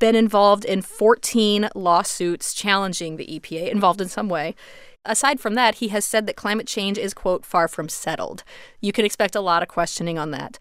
been 0.00 0.16
involved 0.16 0.64
in 0.64 0.82
14 0.82 1.68
lawsuits 1.76 2.52
challenging 2.52 3.16
the 3.16 3.26
EPA, 3.26 3.70
involved 3.70 4.00
in 4.00 4.08
some 4.08 4.28
way. 4.28 4.56
Aside 5.04 5.38
from 5.38 5.54
that, 5.54 5.76
he 5.76 5.88
has 5.88 6.04
said 6.04 6.26
that 6.26 6.34
climate 6.34 6.66
change 6.66 6.98
is, 6.98 7.14
quote, 7.14 7.44
far 7.44 7.68
from 7.68 7.88
settled. 7.88 8.42
You 8.80 8.90
can 8.90 9.04
expect 9.04 9.36
a 9.36 9.40
lot 9.40 9.62
of 9.62 9.68
questioning 9.68 10.18
on 10.18 10.32
that. 10.32 10.58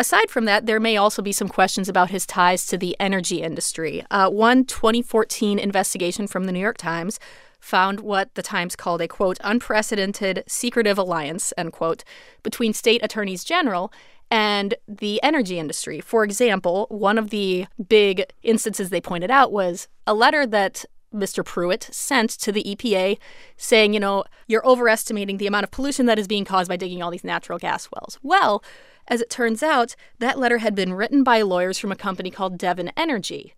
Aside 0.00 0.30
from 0.30 0.46
that, 0.46 0.64
there 0.64 0.80
may 0.80 0.96
also 0.96 1.20
be 1.20 1.30
some 1.30 1.46
questions 1.46 1.86
about 1.86 2.08
his 2.08 2.24
ties 2.24 2.64
to 2.68 2.78
the 2.78 2.96
energy 2.98 3.42
industry. 3.42 4.02
Uh, 4.10 4.30
one 4.30 4.64
2014 4.64 5.58
investigation 5.58 6.26
from 6.26 6.44
the 6.44 6.52
New 6.52 6.58
York 6.58 6.78
Times 6.78 7.20
found 7.60 8.00
what 8.00 8.34
the 8.34 8.40
Times 8.40 8.74
called 8.74 9.02
a 9.02 9.08
quote 9.08 9.36
unprecedented 9.44 10.42
secretive 10.46 10.96
alliance 10.96 11.52
end 11.58 11.74
quote 11.74 12.02
between 12.42 12.72
state 12.72 13.04
attorneys 13.04 13.44
general 13.44 13.92
and 14.30 14.72
the 14.88 15.22
energy 15.22 15.58
industry. 15.58 16.00
For 16.00 16.24
example, 16.24 16.86
one 16.88 17.18
of 17.18 17.28
the 17.28 17.66
big 17.90 18.24
instances 18.42 18.88
they 18.88 19.02
pointed 19.02 19.30
out 19.30 19.52
was 19.52 19.86
a 20.06 20.14
letter 20.14 20.46
that 20.46 20.86
Mr. 21.14 21.44
Pruitt 21.44 21.90
sent 21.92 22.30
to 22.30 22.50
the 22.52 22.64
EPA 22.64 23.18
saying, 23.58 23.92
you 23.92 24.00
know, 24.00 24.24
you're 24.46 24.66
overestimating 24.66 25.36
the 25.36 25.46
amount 25.46 25.64
of 25.64 25.70
pollution 25.70 26.06
that 26.06 26.18
is 26.18 26.26
being 26.26 26.46
caused 26.46 26.70
by 26.70 26.76
digging 26.76 27.02
all 27.02 27.10
these 27.10 27.22
natural 27.22 27.58
gas 27.58 27.86
wells. 27.92 28.18
Well, 28.22 28.62
as 29.10 29.20
it 29.20 29.28
turns 29.28 29.62
out, 29.62 29.96
that 30.20 30.38
letter 30.38 30.58
had 30.58 30.74
been 30.74 30.94
written 30.94 31.22
by 31.22 31.42
lawyers 31.42 31.78
from 31.78 31.92
a 31.92 31.96
company 31.96 32.30
called 32.30 32.56
Devon 32.56 32.92
Energy. 32.96 33.54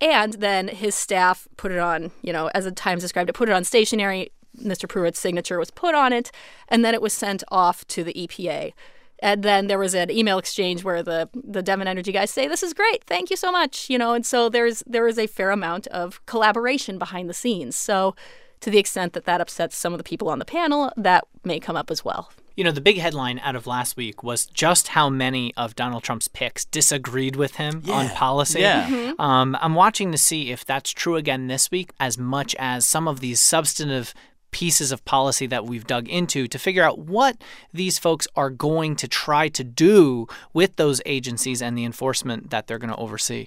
And 0.00 0.34
then 0.34 0.68
his 0.68 0.94
staff 0.94 1.48
put 1.56 1.72
it 1.72 1.78
on, 1.78 2.10
you 2.20 2.32
know, 2.32 2.48
as 2.48 2.64
the 2.64 2.72
Times 2.72 3.02
described 3.02 3.30
it, 3.30 3.34
put 3.34 3.48
it 3.48 3.52
on 3.52 3.64
stationery. 3.64 4.30
Mr. 4.56 4.88
Pruitt's 4.88 5.20
signature 5.20 5.58
was 5.58 5.70
put 5.70 5.94
on 5.94 6.12
it, 6.12 6.32
and 6.68 6.84
then 6.84 6.94
it 6.94 7.02
was 7.02 7.12
sent 7.12 7.44
off 7.48 7.86
to 7.86 8.02
the 8.02 8.12
EPA. 8.14 8.72
And 9.20 9.42
then 9.42 9.66
there 9.66 9.78
was 9.78 9.94
an 9.94 10.10
email 10.10 10.38
exchange 10.38 10.84
where 10.84 11.02
the 11.02 11.28
the 11.34 11.62
Devon 11.62 11.88
Energy 11.88 12.12
guys 12.12 12.30
say, 12.30 12.46
"This 12.46 12.62
is 12.62 12.72
great, 12.72 13.04
thank 13.04 13.30
you 13.30 13.36
so 13.36 13.50
much," 13.50 13.90
you 13.90 13.98
know. 13.98 14.14
And 14.14 14.24
so 14.24 14.48
there's 14.48 14.82
there 14.86 15.08
is 15.08 15.18
a 15.18 15.26
fair 15.26 15.50
amount 15.50 15.86
of 15.88 16.24
collaboration 16.26 16.98
behind 16.98 17.28
the 17.28 17.34
scenes. 17.34 17.76
So, 17.76 18.14
to 18.60 18.70
the 18.70 18.78
extent 18.78 19.12
that 19.12 19.24
that 19.24 19.40
upsets 19.40 19.76
some 19.76 19.92
of 19.92 19.98
the 19.98 20.04
people 20.04 20.28
on 20.28 20.38
the 20.38 20.44
panel, 20.44 20.92
that 20.96 21.24
may 21.44 21.60
come 21.60 21.76
up 21.76 21.90
as 21.90 22.04
well. 22.04 22.30
You 22.56 22.64
know, 22.64 22.72
the 22.72 22.80
big 22.80 22.98
headline 22.98 23.38
out 23.38 23.54
of 23.54 23.68
last 23.68 23.96
week 23.96 24.24
was 24.24 24.44
just 24.46 24.88
how 24.88 25.08
many 25.08 25.54
of 25.56 25.76
Donald 25.76 26.02
Trump's 26.02 26.26
picks 26.26 26.64
disagreed 26.64 27.36
with 27.36 27.54
him 27.54 27.84
on 27.88 28.08
policy. 28.08 28.60
Yeah. 28.60 29.12
Um, 29.16 29.56
I'm 29.60 29.76
watching 29.76 30.10
to 30.10 30.18
see 30.18 30.50
if 30.50 30.64
that's 30.64 30.90
true 30.90 31.14
again 31.14 31.46
this 31.46 31.70
week, 31.70 31.92
as 32.00 32.18
much 32.18 32.56
as 32.58 32.84
some 32.84 33.06
of 33.06 33.20
these 33.20 33.40
substantive 33.40 34.12
pieces 34.50 34.90
of 34.90 35.04
policy 35.04 35.46
that 35.46 35.66
we've 35.66 35.86
dug 35.86 36.08
into 36.08 36.48
to 36.48 36.58
figure 36.58 36.82
out 36.82 36.98
what 36.98 37.36
these 37.72 37.98
folks 37.98 38.26
are 38.34 38.50
going 38.50 38.96
to 38.96 39.06
try 39.06 39.46
to 39.48 39.62
do 39.62 40.26
with 40.52 40.74
those 40.76 41.00
agencies 41.06 41.62
and 41.62 41.78
the 41.78 41.84
enforcement 41.84 42.50
that 42.50 42.66
they're 42.66 42.78
going 42.78 42.90
to 42.90 42.96
oversee. 42.96 43.46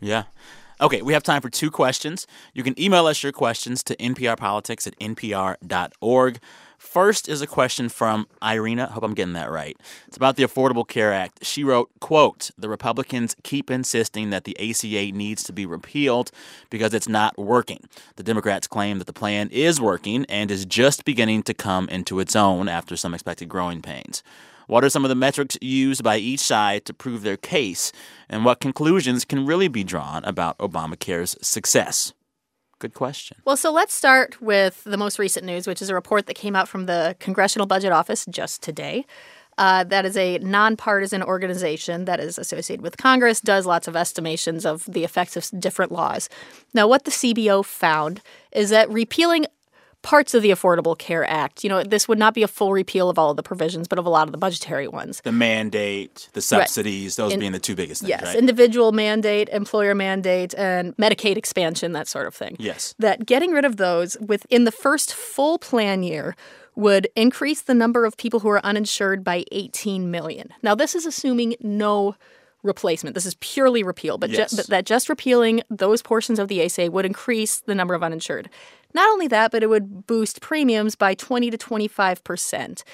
Yeah. 0.00 0.24
Okay, 0.82 1.00
we 1.00 1.12
have 1.12 1.22
time 1.22 1.40
for 1.40 1.48
two 1.48 1.70
questions. 1.70 2.26
You 2.54 2.64
can 2.64 2.78
email 2.78 3.06
us 3.06 3.22
your 3.22 3.30
questions 3.30 3.84
to 3.84 3.94
nprpolitics 3.98 4.84
at 4.88 4.98
npr.org. 4.98 6.40
First 6.76 7.28
is 7.28 7.40
a 7.40 7.46
question 7.46 7.88
from 7.88 8.26
Irina. 8.42 8.88
Hope 8.88 9.04
I'm 9.04 9.14
getting 9.14 9.34
that 9.34 9.48
right. 9.48 9.76
It's 10.08 10.16
about 10.16 10.34
the 10.34 10.42
Affordable 10.42 10.86
Care 10.86 11.12
Act. 11.12 11.44
She 11.46 11.62
wrote, 11.62 11.88
quote, 12.00 12.50
the 12.58 12.68
Republicans 12.68 13.36
keep 13.44 13.70
insisting 13.70 14.30
that 14.30 14.42
the 14.42 14.58
ACA 14.58 15.16
needs 15.16 15.44
to 15.44 15.52
be 15.52 15.64
repealed 15.64 16.32
because 16.68 16.92
it's 16.92 17.08
not 17.08 17.38
working. 17.38 17.88
The 18.16 18.24
Democrats 18.24 18.66
claim 18.66 18.98
that 18.98 19.06
the 19.06 19.12
plan 19.12 19.50
is 19.52 19.80
working 19.80 20.26
and 20.28 20.50
is 20.50 20.66
just 20.66 21.04
beginning 21.04 21.44
to 21.44 21.54
come 21.54 21.88
into 21.90 22.18
its 22.18 22.34
own 22.34 22.68
after 22.68 22.96
some 22.96 23.14
expected 23.14 23.48
growing 23.48 23.82
pains. 23.82 24.24
What 24.72 24.84
are 24.84 24.88
some 24.88 25.04
of 25.04 25.10
the 25.10 25.14
metrics 25.14 25.58
used 25.60 26.02
by 26.02 26.16
each 26.16 26.40
side 26.40 26.86
to 26.86 26.94
prove 26.94 27.20
their 27.20 27.36
case, 27.36 27.92
and 28.30 28.42
what 28.42 28.58
conclusions 28.58 29.22
can 29.26 29.44
really 29.44 29.68
be 29.68 29.84
drawn 29.84 30.24
about 30.24 30.56
Obamacare's 30.56 31.36
success? 31.46 32.14
Good 32.78 32.94
question. 32.94 33.36
Well, 33.44 33.58
so 33.58 33.70
let's 33.70 33.92
start 33.92 34.40
with 34.40 34.82
the 34.84 34.96
most 34.96 35.18
recent 35.18 35.44
news, 35.44 35.66
which 35.66 35.82
is 35.82 35.90
a 35.90 35.94
report 35.94 36.24
that 36.24 36.36
came 36.36 36.56
out 36.56 36.68
from 36.68 36.86
the 36.86 37.14
Congressional 37.20 37.66
Budget 37.66 37.92
Office 37.92 38.24
just 38.30 38.62
today. 38.62 39.04
Uh, 39.58 39.84
that 39.84 40.06
is 40.06 40.16
a 40.16 40.38
nonpartisan 40.38 41.22
organization 41.22 42.06
that 42.06 42.18
is 42.18 42.38
associated 42.38 42.80
with 42.80 42.96
Congress, 42.96 43.42
does 43.42 43.66
lots 43.66 43.86
of 43.86 43.94
estimations 43.94 44.64
of 44.64 44.86
the 44.86 45.04
effects 45.04 45.36
of 45.36 45.60
different 45.60 45.92
laws. 45.92 46.30
Now, 46.72 46.88
what 46.88 47.04
the 47.04 47.10
CBO 47.10 47.62
found 47.62 48.22
is 48.52 48.70
that 48.70 48.88
repealing 48.88 49.44
parts 50.02 50.34
of 50.34 50.42
the 50.42 50.50
Affordable 50.50 50.98
Care 50.98 51.24
Act, 51.24 51.64
you 51.64 51.70
know, 51.70 51.82
this 51.82 52.08
would 52.08 52.18
not 52.18 52.34
be 52.34 52.42
a 52.42 52.48
full 52.48 52.72
repeal 52.72 53.08
of 53.08 53.18
all 53.18 53.30
of 53.30 53.36
the 53.36 53.42
provisions, 53.42 53.88
but 53.88 53.98
of 53.98 54.06
a 54.06 54.10
lot 54.10 54.28
of 54.28 54.32
the 54.32 54.38
budgetary 54.38 54.88
ones. 54.88 55.20
The 55.22 55.32
mandate, 55.32 56.28
the 56.32 56.42
subsidies, 56.42 57.16
those 57.16 57.36
being 57.36 57.52
the 57.52 57.58
two 57.58 57.74
biggest 57.74 58.02
things, 58.02 58.10
Yes, 58.10 58.24
right? 58.24 58.36
individual 58.36 58.92
mandate, 58.92 59.48
employer 59.50 59.94
mandate, 59.94 60.54
and 60.56 60.96
Medicaid 60.96 61.36
expansion, 61.36 61.92
that 61.92 62.08
sort 62.08 62.26
of 62.26 62.34
thing. 62.34 62.56
Yes. 62.58 62.94
That 62.98 63.26
getting 63.26 63.52
rid 63.52 63.64
of 63.64 63.76
those 63.76 64.16
within 64.20 64.64
the 64.64 64.72
first 64.72 65.14
full 65.14 65.58
plan 65.58 66.02
year 66.02 66.36
would 66.74 67.08
increase 67.14 67.62
the 67.62 67.74
number 67.74 68.04
of 68.04 68.16
people 68.16 68.40
who 68.40 68.48
are 68.48 68.64
uninsured 68.64 69.22
by 69.22 69.44
18 69.52 70.10
million. 70.10 70.48
Now, 70.62 70.74
this 70.74 70.94
is 70.94 71.06
assuming 71.06 71.54
no 71.60 72.16
replacement. 72.62 73.14
This 73.14 73.26
is 73.26 73.34
purely 73.40 73.82
repeal, 73.82 74.18
but, 74.18 74.30
ju- 74.30 74.56
but 74.56 74.66
that 74.68 74.86
just 74.86 75.08
repealing 75.08 75.62
those 75.70 76.02
portions 76.02 76.38
of 76.38 76.48
the 76.48 76.62
ACA 76.62 76.90
would 76.90 77.04
increase 77.04 77.60
the 77.60 77.74
number 77.74 77.94
of 77.94 78.02
uninsured. 78.02 78.48
Not 78.94 79.08
only 79.10 79.28
that, 79.28 79.50
but 79.50 79.62
it 79.62 79.68
would 79.68 80.06
boost 80.06 80.40
premiums 80.40 80.94
by 80.94 81.14
20 81.14 81.50
to 81.50 81.56
25 81.58 82.22
percent. 82.24 82.84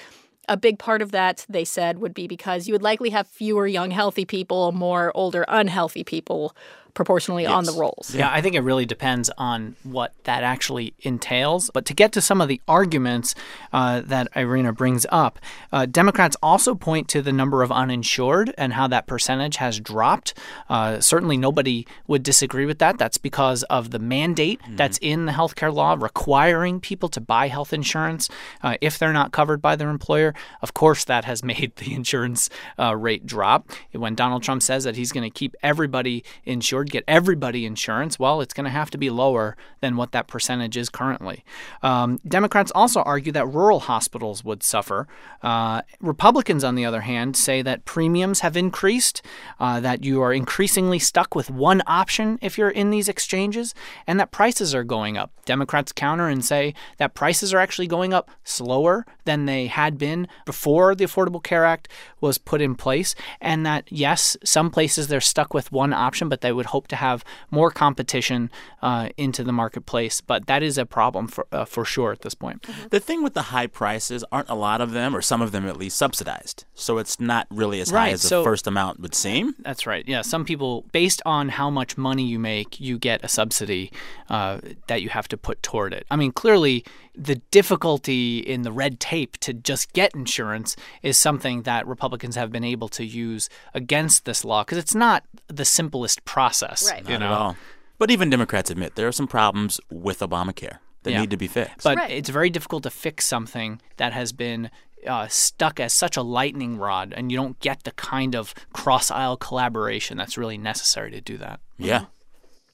A 0.47 0.57
big 0.57 0.79
part 0.79 1.03
of 1.03 1.11
that, 1.11 1.45
they 1.47 1.63
said, 1.63 1.99
would 1.99 2.15
be 2.15 2.27
because 2.27 2.67
you 2.67 2.73
would 2.73 2.81
likely 2.81 3.11
have 3.11 3.27
fewer 3.27 3.67
young, 3.67 3.91
healthy 3.91 4.25
people, 4.25 4.71
more 4.71 5.11
older, 5.13 5.45
unhealthy 5.47 6.03
people 6.03 6.55
proportionally 6.93 7.45
on 7.45 7.63
the 7.65 7.71
Yes. 7.71 7.79
rolls. 7.79 8.15
Yeah, 8.15 8.29
I 8.31 8.41
think 8.41 8.55
it 8.55 8.61
really 8.61 8.85
depends 8.85 9.29
on 9.37 9.75
what 9.83 10.13
that 10.23 10.43
actually 10.43 10.93
entails. 11.01 11.69
But 11.73 11.85
to 11.85 11.93
get 11.93 12.11
to 12.13 12.21
some 12.21 12.41
of 12.41 12.47
the 12.47 12.61
arguments 12.67 13.35
uh, 13.73 14.01
that 14.05 14.27
Irina 14.35 14.73
brings 14.73 15.05
up, 15.09 15.39
uh, 15.71 15.85
Democrats 15.85 16.35
also 16.41 16.75
point 16.75 17.07
to 17.09 17.21
the 17.21 17.31
number 17.31 17.63
of 17.63 17.71
uninsured 17.71 18.53
and 18.57 18.73
how 18.73 18.87
that 18.87 19.07
percentage 19.07 19.57
has 19.57 19.79
dropped. 19.79 20.33
Uh, 20.69 20.99
certainly, 20.99 21.37
nobody 21.37 21.85
would 22.07 22.23
disagree 22.23 22.65
with 22.65 22.79
that. 22.79 22.97
That's 22.97 23.17
because 23.17 23.63
of 23.63 23.91
the 23.91 23.99
mandate 23.99 24.59
that's 24.69 24.97
in 24.99 25.25
the 25.25 25.31
healthcare 25.33 25.73
law 25.73 25.95
requiring 25.99 26.79
people 26.79 27.09
to 27.09 27.21
buy 27.21 27.47
health 27.47 27.73
insurance 27.73 28.29
uh, 28.63 28.75
if 28.81 28.97
they're 28.97 29.13
not 29.13 29.31
covered 29.31 29.61
by 29.61 29.75
their 29.75 29.89
employer. 29.89 30.33
Of 30.61 30.73
course, 30.73 31.03
that 31.05 31.25
has 31.25 31.43
made 31.53 31.73
the 31.77 31.93
insurance 31.93 32.49
uh, 32.77 32.95
rate 32.95 33.25
drop. 33.25 33.69
When 33.91 34.15
Donald 34.15 34.43
Trump 34.43 34.63
says 34.63 34.83
that 34.83 34.95
he's 34.95 35.11
going 35.11 35.29
to 35.29 35.33
keep 35.33 35.55
everybody 35.63 36.23
insured, 36.45 36.78
get 36.87 37.03
everybody 37.07 37.65
insurance, 37.65 38.19
well, 38.19 38.41
it's 38.41 38.53
going 38.53 38.65
to 38.65 38.69
have 38.69 38.89
to 38.91 38.97
be 38.97 39.09
lower 39.09 39.55
than 39.81 39.95
what 39.95 40.11
that 40.11 40.27
percentage 40.27 40.77
is 40.77 40.89
currently. 40.89 41.43
Um, 41.81 42.19
Democrats 42.27 42.71
also 42.75 43.01
argue 43.03 43.31
that 43.33 43.47
rural 43.47 43.81
hospitals 43.81 44.43
would 44.43 44.63
suffer. 44.63 45.07
Uh, 45.41 45.81
Republicans, 45.99 46.63
on 46.63 46.75
the 46.75 46.85
other 46.85 47.01
hand, 47.01 47.35
say 47.35 47.61
that 47.61 47.85
premiums 47.85 48.39
have 48.41 48.57
increased, 48.57 49.21
uh, 49.59 49.79
that 49.79 50.03
you 50.03 50.21
are 50.21 50.33
increasingly 50.33 50.99
stuck 50.99 51.35
with 51.35 51.49
one 51.49 51.81
option 51.87 52.39
if 52.41 52.57
you're 52.57 52.69
in 52.69 52.89
these 52.89 53.09
exchanges, 53.09 53.73
and 54.07 54.19
that 54.19 54.31
prices 54.31 54.73
are 54.75 54.83
going 54.83 55.17
up. 55.17 55.31
Democrats 55.45 55.91
counter 55.91 56.27
and 56.27 56.45
say 56.45 56.73
that 56.97 57.15
prices 57.15 57.53
are 57.53 57.59
actually 57.59 57.87
going 57.87 58.13
up 58.13 58.29
slower 58.43 59.05
than 59.25 59.45
they 59.45 59.67
had 59.67 59.97
been 59.97 60.27
before 60.45 60.95
the 60.95 61.05
Affordable 61.05 61.43
Care 61.43 61.65
Act 61.65 61.87
was 62.21 62.37
put 62.37 62.61
in 62.61 62.75
place, 62.75 63.15
and 63.41 63.65
that 63.65 63.91
yes, 63.91 64.37
some 64.43 64.69
places 64.69 65.07
they're 65.07 65.21
stuck 65.21 65.53
with 65.53 65.71
one 65.71 65.93
option, 65.93 66.29
but 66.29 66.41
they 66.41 66.51
would 66.51 66.67
hope 66.69 66.87
to 66.89 66.95
have 66.95 67.23
more 67.51 67.71
competition 67.71 68.49
uh, 68.81 69.09
into 69.17 69.43
the 69.43 69.51
marketplace. 69.51 70.21
But 70.21 70.47
that 70.47 70.63
is 70.63 70.77
a 70.77 70.85
problem 70.85 71.27
for 71.27 71.45
uh, 71.51 71.65
for 71.65 71.85
sure 71.85 72.11
at 72.11 72.21
this 72.21 72.35
point. 72.35 72.65
The 72.89 72.99
thing 72.99 73.23
with 73.23 73.33
the 73.33 73.43
high 73.53 73.67
prices 73.67 74.23
aren't 74.31 74.49
a 74.49 74.55
lot 74.55 74.81
of 74.81 74.91
them, 74.91 75.15
or 75.15 75.21
some 75.21 75.41
of 75.41 75.51
them 75.51 75.67
at 75.67 75.77
least, 75.77 75.97
subsidized. 75.97 76.65
So 76.73 76.97
it's 76.97 77.19
not 77.19 77.47
really 77.51 77.81
as 77.81 77.89
high 77.89 77.99
Right, 77.99 78.13
as 78.13 78.23
the 78.23 78.43
first 78.43 78.67
amount 78.67 78.99
would 78.99 79.15
seem. 79.15 79.55
That's 79.59 79.85
right. 79.85 80.07
Yeah, 80.07 80.21
some 80.21 80.45
people, 80.45 80.85
based 80.91 81.21
on 81.25 81.49
how 81.49 81.69
much 81.69 81.97
money 81.97 82.23
you 82.23 82.39
make, 82.39 82.79
you 82.79 82.97
get 82.97 83.23
a 83.23 83.27
subsidy 83.27 83.91
uh, 84.29 84.59
that 84.87 85.01
you 85.01 85.09
have 85.09 85.27
to 85.29 85.37
put 85.37 85.61
toward 85.61 85.93
it. 85.93 86.05
I 86.09 86.15
mean, 86.15 86.31
clearly, 86.31 86.85
the 87.15 87.35
difficulty 87.51 88.39
in 88.39 88.61
the 88.61 88.71
red 88.71 88.99
tape 88.99 89.37
to 89.39 89.53
just 89.53 89.91
get 89.93 90.15
insurance 90.15 90.75
is 91.03 91.17
something 91.17 91.63
that 91.63 91.85
Republicans 91.85 92.35
have 92.35 92.51
been 92.51 92.63
able 92.63 92.87
to 92.89 93.03
use 93.03 93.49
against 93.73 94.23
this 94.23 94.45
law 94.45 94.63
because 94.63 94.77
it's 94.77 94.95
not 94.95 95.25
the 95.47 95.65
simplest 95.65 96.23
process. 96.23 96.58
Process. 96.59 96.89
Right. 96.91 97.07
You 97.09 97.17
know? 97.17 97.25
at 97.25 97.31
all. 97.31 97.57
But 97.97 98.11
even 98.11 98.29
Democrats 98.29 98.69
admit 98.69 98.95
there 98.95 99.07
are 99.07 99.11
some 99.13 99.27
problems 99.27 99.79
with 99.89 100.19
Obamacare 100.19 100.77
that 101.03 101.11
Yeah. 101.11 101.21
need 101.21 101.31
to 101.31 101.37
be 101.37 101.47
fixed. 101.47 101.83
But 101.83 101.97
Right. 101.97 102.11
it's 102.11 102.29
very 102.29 102.49
difficult 102.49 102.83
to 102.83 102.89
fix 102.89 103.25
something 103.25 103.81
that 103.97 104.13
has 104.13 104.31
been 104.31 104.69
uh, 105.07 105.27
stuck 105.29 105.79
as 105.79 105.93
such 105.93 106.17
a 106.17 106.21
lightning 106.21 106.75
rod, 106.77 107.13
and 107.15 107.31
you 107.31 107.37
don't 107.37 107.57
get 107.61 107.83
the 107.83 107.91
kind 107.91 108.35
of 108.35 108.53
cross 108.73 109.09
aisle 109.09 109.37
collaboration 109.37 110.17
that's 110.17 110.37
really 110.37 110.57
necessary 110.57 111.09
to 111.09 111.21
do 111.21 111.37
that. 111.37 111.61
Yeah. 111.77 112.05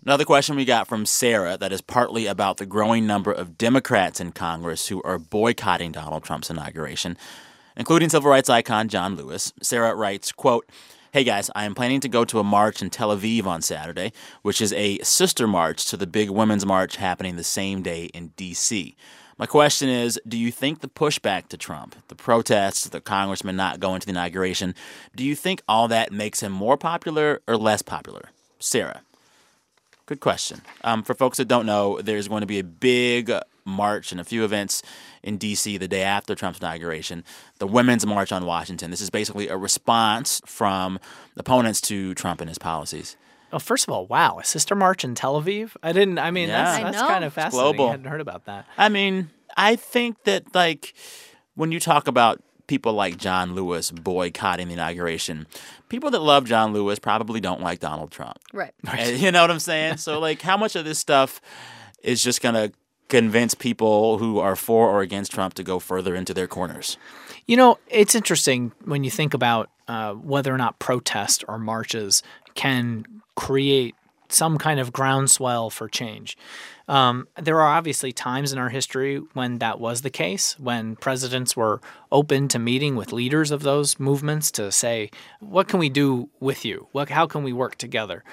Another 0.04 0.26
question 0.26 0.56
we 0.56 0.66
got 0.66 0.88
from 0.88 1.06
Sarah 1.06 1.56
that 1.56 1.72
is 1.72 1.82
partly 1.82 2.26
about 2.26 2.58
the 2.58 2.66
growing 2.66 3.06
number 3.06 3.32
of 3.32 3.60
Democrats 3.60 4.20
in 4.20 4.32
Congress 4.32 4.88
who 4.88 5.04
are 5.04 5.20
boycotting 5.20 5.92
Donald 5.92 6.24
Trump's 6.24 6.50
inauguration, 6.50 7.16
including 7.78 8.10
civil 8.10 8.32
rights 8.32 8.50
icon 8.50 8.90
John 8.90 9.16
Lewis. 9.16 9.54
Sarah 9.62 9.94
writes, 9.94 10.32
quote, 10.32 10.68
Hey 11.16 11.24
guys, 11.24 11.50
I 11.56 11.64
am 11.64 11.76
planning 11.76 12.02
to 12.02 12.10
go 12.10 12.26
to 12.26 12.40
a 12.40 12.44
march 12.44 12.82
in 12.82 12.90
Tel 12.90 13.16
Aviv 13.16 13.46
on 13.46 13.62
Saturday, 13.62 14.12
which 14.42 14.60
is 14.60 14.74
a 14.74 14.98
sister 14.98 15.48
march 15.48 15.86
to 15.86 15.96
the 15.96 16.06
big 16.06 16.30
women's 16.30 16.66
march 16.66 16.98
happening 16.98 17.38
the 17.38 17.44
same 17.46 17.82
day 17.82 18.10
in 18.14 18.34
D.C. 18.36 18.98
My 19.38 19.46
question 19.46 19.88
is 19.88 20.20
Do 20.28 20.38
you 20.38 20.52
think 20.52 20.82
the 20.82 20.90
pushback 20.90 21.48
to 21.48 21.58
Trump, 21.58 21.96
the 22.10 22.16
protests, 22.16 22.90
the 22.90 23.00
congressman 23.00 23.56
not 23.56 23.80
going 23.80 24.02
to 24.02 24.06
the 24.06 24.12
inauguration, 24.12 24.76
do 25.16 25.24
you 25.24 25.36
think 25.36 25.62
all 25.70 25.88
that 25.88 26.12
makes 26.12 26.42
him 26.42 26.52
more 26.52 26.76
popular 26.76 27.42
or 27.48 27.56
less 27.56 27.82
popular? 27.82 28.32
Sarah. 28.60 29.00
Good 30.08 30.20
question. 30.20 30.64
Um, 30.84 31.02
for 31.02 31.14
folks 31.14 31.38
that 31.38 31.48
don't 31.48 31.66
know, 31.66 32.02
there's 32.02 32.28
going 32.28 32.42
to 32.42 32.46
be 32.46 32.60
a 32.60 32.64
big 32.66 33.32
march 33.64 34.12
and 34.12 34.22
a 34.22 34.26
few 34.26 34.44
events 34.44 34.84
in 35.26 35.38
D.C. 35.38 35.78
the 35.78 35.88
day 35.88 36.04
after 36.04 36.36
Trump's 36.36 36.60
inauguration, 36.60 37.24
the 37.60 37.68
Women's 37.68 38.06
March 38.06 38.32
on 38.32 38.46
Washington. 38.46 38.92
This 38.92 39.02
is 39.02 39.10
basically 39.10 39.50
a 39.50 39.58
response 39.58 40.42
from 40.46 41.00
opponents 41.36 41.82
to 41.82 42.14
Trump 42.14 42.40
and 42.40 42.50
his 42.50 42.58
policies. 42.60 43.18
Oh, 43.52 43.60
first 43.60 43.88
of 43.88 43.94
all, 43.94 44.06
wow, 44.06 44.40
a 44.40 44.44
sister 44.44 44.76
march 44.76 45.04
in 45.04 45.16
Tel 45.16 45.42
Aviv? 45.42 45.72
I 45.84 45.92
didn't. 45.94 46.20
I 46.20 46.32
mean, 46.32 46.50
Yeah. 46.50 46.64
that's, 46.64 46.80
I 46.80 46.84
that's 46.84 46.98
know. 47.02 47.08
kind 47.08 47.24
of 47.24 47.30
It's 47.30 47.36
fascinating. 47.36 47.76
global. 47.76 47.88
I 47.88 47.92
hadn't 47.92 48.06
heard 48.08 48.22
about 48.22 48.46
that. 48.46 48.66
I 48.78 48.90
mean, 48.90 49.30
I 49.58 49.76
think 49.76 50.24
that, 50.26 50.54
like, 50.54 50.94
when 51.56 51.72
you 51.72 51.80
talk 51.80 52.08
about 52.08 52.42
people 52.68 52.94
like 52.94 53.18
John 53.18 53.56
Lewis 53.56 53.92
boycotting 53.92 54.68
the 54.68 54.74
inauguration, 54.74 55.48
people 55.90 56.12
that 56.12 56.20
love 56.22 56.46
John 56.46 56.74
Lewis 56.74 57.00
probably 57.00 57.40
don't 57.40 57.62
like 57.62 57.80
Donald 57.80 58.12
Trump. 58.12 58.38
Right. 58.54 58.74
And 58.88 59.18
You 59.22 59.32
know 59.32 59.42
what 59.42 59.52
I'm 59.52 59.60
saying? 59.60 59.98
So, 59.98 60.20
like, 60.20 60.42
how 60.42 60.58
much 60.58 60.76
of 60.76 60.84
this 60.86 61.00
stuff 61.00 61.40
is 62.04 62.24
just 62.24 62.42
going 62.42 62.56
to 62.56 62.72
convince 63.10 63.54
people 63.54 64.18
who 64.18 64.40
are 64.40 64.56
for 64.56 64.90
or 64.90 65.02
against 65.02 65.32
Trump 65.32 65.54
to 65.56 65.64
go 65.64 65.80
further 65.80 66.16
into 66.16 66.34
their 66.34 66.48
corners? 66.48 66.98
You 67.46 67.58
know, 67.58 67.78
it's 67.88 68.16
interesting 68.16 68.72
when 68.84 69.04
you 69.04 69.12
think 69.12 69.34
about 69.34 69.70
uh, 69.88 70.14
whether 70.14 70.54
or 70.54 70.58
not 70.58 70.80
protests 70.80 71.44
or 71.48 71.60
marches 71.60 72.24
can 72.56 73.06
create 73.36 73.96
some 74.30 74.58
kind 74.58 74.80
of 74.80 74.92
groundswell 74.92 75.70
for 75.70 75.88
change. 75.88 76.38
Um, 76.88 77.28
there 77.40 77.62
are 77.62 77.78
obviously 77.78 78.12
times 78.12 78.52
in 78.52 78.60
our 78.60 78.70
history 78.70 79.18
when 79.34 79.60
that 79.60 79.80
was 79.80 80.02
the 80.02 80.10
case, 80.10 80.60
when 80.60 80.96
presidents 80.96 81.56
were 81.56 81.82
open 82.12 82.48
to 82.50 82.60
meeting 82.60 82.96
with 82.96 83.12
leaders 83.12 83.52
of 83.52 83.64
those 83.64 84.00
movements 84.00 84.52
to 84.52 84.72
say, 84.72 85.10
"What 85.40 85.68
can 85.68 85.80
we 85.80 85.90
do 85.90 86.30
with 86.40 86.66
you? 86.66 86.88
What, 86.92 87.10
how 87.10 87.28
can 87.28 87.44
we 87.44 87.54
work 87.54 87.76
together?" 87.76 88.24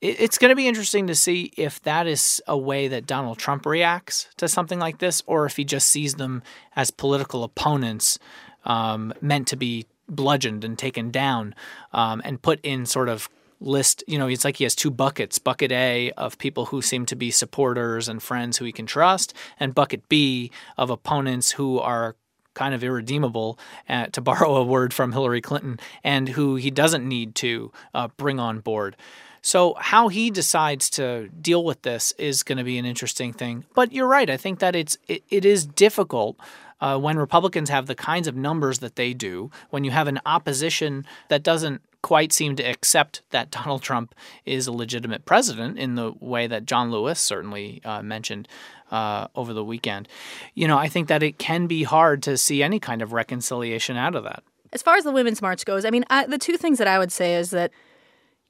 It- 0.00 0.20
It's 0.20 0.38
going 0.38 0.48
to 0.50 0.56
be 0.56 0.66
interesting 0.68 1.06
to 1.08 1.14
see 1.14 1.52
if 1.56 1.82
that 1.82 2.06
is 2.06 2.42
a 2.46 2.56
way 2.56 2.88
that 2.88 3.06
Donald 3.06 3.38
Trump 3.38 3.66
reacts 3.66 4.28
to 4.38 4.48
something 4.48 4.78
like 4.78 4.98
this, 4.98 5.22
or 5.26 5.46
if 5.46 5.56
he 5.56 5.64
just 5.64 5.88
sees 5.88 6.14
them 6.14 6.42
as 6.74 6.90
political 6.90 7.44
opponents 7.44 8.18
um, 8.64 9.12
meant 9.20 9.48
to 9.48 9.56
be 9.56 9.86
bludgeoned 10.08 10.64
and 10.64 10.78
taken 10.78 11.10
down 11.10 11.54
um, 11.92 12.20
and 12.24 12.42
put 12.42 12.60
in 12.62 12.84
sort 12.86 13.08
of 13.08 13.28
list 13.62 14.02
you 14.06 14.18
know 14.18 14.26
it's 14.26 14.42
like 14.44 14.56
he 14.56 14.64
has 14.64 14.74
two 14.74 14.90
buckets 14.90 15.38
bucket 15.38 15.70
a 15.70 16.10
of 16.12 16.38
people 16.38 16.64
who 16.66 16.80
seem 16.80 17.04
to 17.04 17.14
be 17.14 17.30
supporters 17.30 18.08
and 18.08 18.22
friends 18.22 18.56
who 18.56 18.64
he 18.64 18.72
can 18.72 18.86
trust 18.86 19.34
and 19.60 19.74
bucket 19.74 20.08
b 20.08 20.50
of 20.78 20.88
opponents 20.88 21.52
who 21.52 21.78
are 21.78 22.16
kind 22.54 22.74
of 22.74 22.82
irredeemable, 22.82 23.58
uh, 23.88 24.06
to 24.06 24.20
borrow 24.30 24.56
a 24.56 24.64
word 24.64 24.92
from 24.92 25.12
Hillary 25.12 25.40
Clinton, 25.40 25.78
and 26.02 26.30
who 26.30 26.56
he 26.56 26.70
doesn't 26.70 27.06
need 27.08 27.34
to 27.36 27.70
uh, 27.94 28.08
bring 28.16 28.40
on 28.40 28.58
board. 28.58 28.96
So, 29.42 29.74
how 29.78 30.08
he 30.08 30.30
decides 30.30 30.90
to 30.90 31.28
deal 31.28 31.64
with 31.64 31.82
this 31.82 32.12
is 32.18 32.42
going 32.42 32.58
to 32.58 32.64
be 32.64 32.78
an 32.78 32.84
interesting 32.84 33.32
thing. 33.32 33.64
But 33.74 33.92
you're 33.92 34.06
right. 34.06 34.28
I 34.28 34.36
think 34.36 34.58
that 34.58 34.76
it's 34.76 34.98
it, 35.08 35.22
it 35.30 35.44
is 35.44 35.66
difficult 35.66 36.36
uh, 36.80 36.98
when 36.98 37.18
Republicans 37.18 37.70
have 37.70 37.86
the 37.86 37.94
kinds 37.94 38.26
of 38.26 38.36
numbers 38.36 38.78
that 38.78 38.96
they 38.96 39.14
do, 39.14 39.50
when 39.70 39.84
you 39.84 39.90
have 39.90 40.08
an 40.08 40.20
opposition 40.26 41.06
that 41.28 41.42
doesn't 41.42 41.82
quite 42.02 42.32
seem 42.32 42.56
to 42.56 42.62
accept 42.62 43.22
that 43.30 43.50
Donald 43.50 43.82
Trump 43.82 44.14
is 44.44 44.66
a 44.66 44.72
legitimate 44.72 45.24
president 45.24 45.78
in 45.78 45.94
the 45.94 46.12
way 46.20 46.46
that 46.46 46.66
John 46.66 46.90
Lewis 46.90 47.20
certainly 47.20 47.80
uh, 47.84 48.02
mentioned 48.02 48.48
uh, 48.90 49.28
over 49.34 49.52
the 49.52 49.64
weekend. 49.64 50.08
You 50.54 50.66
know, 50.66 50.78
I 50.78 50.88
think 50.88 51.08
that 51.08 51.22
it 51.22 51.38
can 51.38 51.66
be 51.66 51.84
hard 51.84 52.22
to 52.24 52.36
see 52.36 52.62
any 52.62 52.80
kind 52.80 53.02
of 53.02 53.12
reconciliation 53.12 53.96
out 53.96 54.14
of 54.14 54.24
that. 54.24 54.42
As 54.72 54.82
far 54.82 54.96
as 54.96 55.04
the 55.04 55.12
Women's 55.12 55.42
March 55.42 55.64
goes, 55.64 55.84
I 55.84 55.90
mean, 55.90 56.04
I, 56.10 56.26
the 56.26 56.38
two 56.38 56.56
things 56.56 56.78
that 56.78 56.86
I 56.86 56.98
would 56.98 57.12
say 57.12 57.34
is 57.34 57.50
that, 57.50 57.72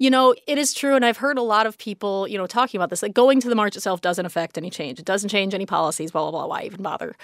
you 0.00 0.08
know, 0.08 0.34
it 0.46 0.56
is 0.56 0.72
true, 0.72 0.96
and 0.96 1.04
I've 1.04 1.18
heard 1.18 1.36
a 1.36 1.42
lot 1.42 1.66
of 1.66 1.76
people, 1.76 2.26
you 2.26 2.38
know, 2.38 2.46
talking 2.46 2.78
about 2.78 2.88
this. 2.88 3.02
Like, 3.02 3.12
going 3.12 3.38
to 3.42 3.50
the 3.50 3.54
march 3.54 3.76
itself 3.76 4.00
doesn't 4.00 4.24
affect 4.24 4.56
any 4.56 4.70
change. 4.70 4.98
It 4.98 5.04
doesn't 5.04 5.28
change 5.28 5.52
any 5.52 5.66
policies, 5.66 6.10
blah, 6.10 6.22
blah, 6.22 6.30
blah. 6.30 6.46
Why 6.46 6.62
even 6.62 6.82
bother? 6.82 7.14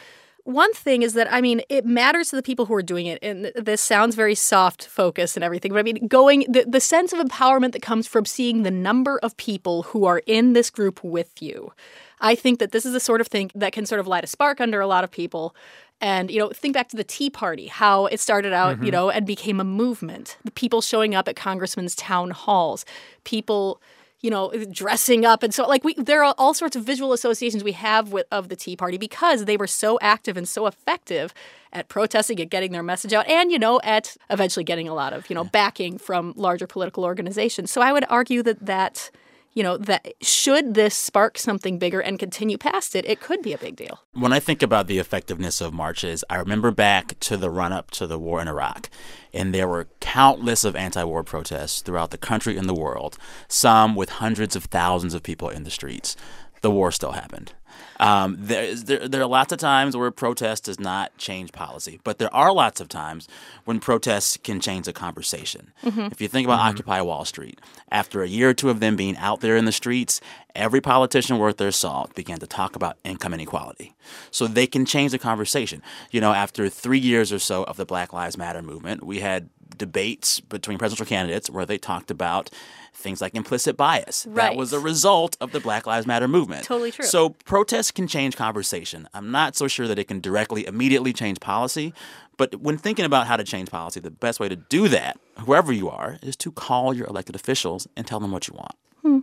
One 0.44 0.74
thing 0.74 1.00
is 1.00 1.14
that, 1.14 1.26
I 1.32 1.40
mean, 1.40 1.62
it 1.70 1.86
matters 1.86 2.28
to 2.30 2.36
the 2.36 2.42
people 2.42 2.66
who 2.66 2.74
are 2.74 2.82
doing 2.82 3.06
it. 3.06 3.18
And 3.22 3.50
this 3.56 3.80
sounds 3.80 4.14
very 4.14 4.34
soft 4.34 4.86
focus 4.86 5.38
and 5.38 5.42
everything, 5.42 5.72
but 5.72 5.78
I 5.78 5.84
mean, 5.84 6.06
going, 6.06 6.44
the, 6.48 6.66
the 6.68 6.78
sense 6.78 7.14
of 7.14 7.18
empowerment 7.18 7.72
that 7.72 7.82
comes 7.82 8.06
from 8.06 8.26
seeing 8.26 8.62
the 8.62 8.70
number 8.70 9.18
of 9.20 9.36
people 9.38 9.84
who 9.84 10.04
are 10.04 10.22
in 10.26 10.52
this 10.52 10.68
group 10.68 11.02
with 11.02 11.40
you. 11.40 11.72
I 12.20 12.34
think 12.34 12.58
that 12.58 12.72
this 12.72 12.86
is 12.86 12.92
the 12.92 13.00
sort 13.00 13.20
of 13.20 13.26
thing 13.26 13.50
that 13.54 13.72
can 13.72 13.86
sort 13.86 14.00
of 14.00 14.06
light 14.06 14.24
a 14.24 14.26
spark 14.26 14.60
under 14.60 14.80
a 14.80 14.86
lot 14.86 15.02
of 15.02 15.10
people. 15.10 15.56
And, 16.00 16.30
you 16.30 16.38
know, 16.38 16.50
think 16.50 16.74
back 16.74 16.88
to 16.90 16.96
the 16.96 17.04
Tea 17.04 17.30
Party, 17.30 17.68
how 17.68 18.06
it 18.06 18.20
started 18.20 18.52
out, 18.52 18.76
you 18.76 18.76
mm-hmm. 18.76 18.90
know, 18.90 19.11
and 19.11 19.26
became 19.26 19.61
a 19.61 19.64
movement. 19.64 20.37
The 20.44 20.50
people 20.50 20.82
showing 20.82 21.14
up 21.14 21.26
at 21.26 21.37
congressmen's 21.37 21.94
town 21.94 22.32
halls, 22.32 22.85
people, 23.24 23.80
you 24.20 24.30
know, 24.30 24.52
dressing 24.70 25.24
up. 25.24 25.42
And 25.42 25.54
so, 25.54 25.66
like, 25.66 25.85
we, 25.85 25.94
there 25.94 26.22
are 26.22 26.35
all 26.37 26.52
sorts 26.52 26.76
of 26.76 26.85
visual 26.85 27.14
associations 27.14 27.64
we 27.64 27.72
have 27.72 28.12
with, 28.12 28.26
of 28.30 28.50
the 28.50 28.56
Tea 28.56 28.76
Party 28.76 28.98
because 28.98 29.46
they 29.46 29.56
were 29.56 29.66
so 29.66 29.98
active 30.02 30.37
and 30.37 30.46
so 30.46 30.66
effective 30.66 31.32
at 31.72 31.88
protesting, 31.88 32.40
at 32.40 32.50
getting 32.50 32.72
their 32.72 32.82
message 32.82 33.14
out, 33.14 33.26
and, 33.26 33.50
you 33.50 33.59
know, 33.59 33.80
at 33.82 34.16
eventually 34.28 34.64
getting 34.64 34.88
a 34.88 34.94
lot 34.94 35.14
of, 35.14 35.30
you 35.30 35.35
know, 35.35 35.44
backing 35.44 35.96
from 35.96 36.35
larger 36.37 36.66
political 36.66 37.04
organizations. 37.04 37.70
So 37.70 37.80
I 37.80 37.92
would 37.92 38.04
argue 38.11 38.42
that 38.42 38.66
that 38.66 39.11
you 39.56 39.62
know 39.62 39.76
that 39.76 40.14
should 40.20 40.74
this 40.74 40.94
spark 40.94 41.38
something 41.38 41.78
bigger 41.78 42.00
and 42.00 42.18
continue 42.18 42.58
past 42.58 42.94
it 42.94 43.04
it 43.06 43.20
could 43.20 43.42
be 43.42 43.52
a 43.52 43.58
big 43.58 43.74
deal 43.74 44.00
When 44.12 44.32
I 44.32 44.40
think 44.40 44.62
about 44.62 44.86
the 44.86 44.98
effectiveness 44.98 45.60
of 45.60 45.72
marches, 45.74 46.24
I 46.30 46.36
remember 46.36 46.70
back 46.70 47.18
to 47.20 47.36
the 47.36 47.50
run 47.50 47.72
up 47.72 47.90
to 47.92 48.06
the 48.06 48.18
war 48.18 48.40
in 48.40 48.48
Iraq. 48.48 48.88
And 49.32 49.54
there 49.54 49.68
were 49.68 49.88
countless 50.00 50.64
of 50.64 50.74
anti 50.74 51.04
war 51.04 51.22
protests 51.22 51.82
throughout 51.82 52.10
the 52.10 52.18
country 52.18 52.56
and 52.56 52.68
the 52.68 52.74
world, 52.74 53.18
some 53.48 53.94
with 53.94 54.08
hundreds 54.24 54.56
of 54.56 54.64
thousands 54.64 55.14
of 55.14 55.22
people 55.22 55.48
in 55.48 55.64
the 55.64 55.70
streets. 55.70 56.16
The 56.62 56.70
war 56.70 56.90
still 56.92 57.12
happened. 57.12 57.52
Um, 57.98 58.36
there, 58.38 58.74
there, 58.74 59.08
there 59.08 59.22
are 59.22 59.26
lots 59.26 59.52
of 59.52 59.58
times 59.58 59.96
where 59.96 60.10
protest 60.10 60.64
does 60.64 60.78
not 60.78 61.16
change 61.16 61.52
policy, 61.52 61.98
but 62.04 62.18
there 62.18 62.32
are 62.34 62.52
lots 62.52 62.80
of 62.80 62.88
times 62.88 63.26
when 63.64 63.80
protests 63.80 64.36
can 64.36 64.60
change 64.60 64.86
a 64.86 64.92
conversation. 64.92 65.72
If 65.82 66.20
you 66.20 66.28
think 66.28 66.46
about 66.46 66.60
Occupy 66.60 67.00
Wall 67.00 67.24
Street, 67.24 67.60
after 67.90 68.22
a 68.22 68.28
year 68.28 68.50
or 68.50 68.54
two 68.54 68.70
of 68.70 68.80
them 68.80 68.96
being 68.96 69.16
out 69.16 69.40
there 69.40 69.56
in 69.56 69.64
the 69.64 69.72
streets, 69.72 70.20
every 70.54 70.80
politician 70.80 71.38
worth 71.38 71.56
their 71.56 71.70
salt 71.70 72.14
began 72.14 72.38
to 72.38 72.46
talk 72.46 72.76
about 72.76 72.98
income 73.04 73.34
inequality. 73.34 73.94
So 74.30 74.46
they 74.46 74.66
can 74.66 74.84
change 74.84 75.12
the 75.12 75.18
conversation. 75.18 75.82
You 76.10 76.20
know, 76.20 76.32
after 76.32 76.68
three 76.68 76.98
years 76.98 77.32
or 77.32 77.38
so 77.38 77.64
of 77.64 77.76
the 77.76 77.86
Black 77.86 78.12
Lives 78.12 78.36
Matter 78.36 78.62
movement, 78.62 79.04
we 79.04 79.20
had 79.20 79.48
debates 79.76 80.40
between 80.40 80.78
presidential 80.78 81.06
candidates 81.06 81.50
where 81.50 81.66
they 81.66 81.78
talked 81.78 82.10
about 82.10 82.50
things 82.96 83.20
like 83.20 83.35
implicit 83.35 83.76
bias. 83.76 84.26
That 84.30 84.56
was 84.56 84.72
a 84.72 84.80
result 84.80 85.37
of 85.40 85.52
the 85.52 85.61
Black 85.61 85.87
Lives 85.87 86.06
Matter 86.06 86.26
movement. 86.26 86.64
Totally 86.64 86.90
true. 86.90 87.04
So 87.04 87.30
protests 87.30 87.90
can 87.90 88.09
change 88.09 88.37
conversation. 88.37 89.09
I'm 89.14 89.30
not 89.30 89.54
so 89.54 89.68
sure 89.68 89.87
that 89.87 89.98
it 89.98 90.09
can 90.09 90.20
directly, 90.20 90.66
immediately 90.66 91.12
change 91.12 91.40
policy. 91.40 91.92
But 92.37 92.56
when 92.56 92.78
thinking 92.78 93.04
about 93.04 93.26
how 93.26 93.37
to 93.37 93.44
change 93.44 93.70
policy, 93.70 94.00
the 94.00 94.11
best 94.11 94.40
way 94.40 94.48
to 94.48 94.56
do 94.56 94.88
that, 94.88 95.18
whoever 95.38 95.72
you 95.72 95.88
are, 95.88 96.18
is 96.22 96.37
to 96.37 96.50
call 96.50 96.92
your 96.94 97.06
elected 97.06 97.35
officials 97.35 97.87
and 97.96 98.06
tell 98.06 98.20
them 98.20 98.32
what 98.32 98.48
you 98.48 98.54
want. 98.54 98.74
Hmm. 99.02 99.18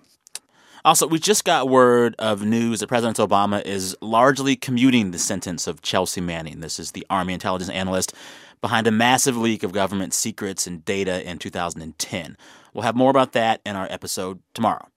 Also, 0.86 1.07
we 1.07 1.17
just 1.17 1.45
got 1.45 1.69
word 1.69 2.13
of 2.19 2.43
news 2.43 2.81
that 2.81 2.88
President 2.88 3.17
Obama 3.17 3.65
is 3.65 3.95
largely 4.01 4.55
commuting 4.55 5.12
the 5.12 5.19
sentence 5.19 5.65
of 5.65 5.81
Chelsea 5.81 6.19
Manning. 6.19 6.59
This 6.59 6.77
is 6.77 6.91
the 6.91 7.05
Army 7.09 7.33
intelligence 7.33 7.69
analyst 7.69 8.13
behind 8.59 8.88
a 8.88 8.91
massive 8.91 9.38
leak 9.38 9.63
of 9.63 9.71
government 9.71 10.13
secrets 10.13 10.67
and 10.67 10.83
data 10.83 11.27
in 11.29 11.38
2010. 11.38 12.38
We'll 12.73 12.83
have 12.83 12.95
more 12.95 13.09
about 13.09 13.33
that 13.33 13.62
in 13.65 13.75
our 13.75 13.88
episode 13.89 14.39
tomorrow. 14.53 14.88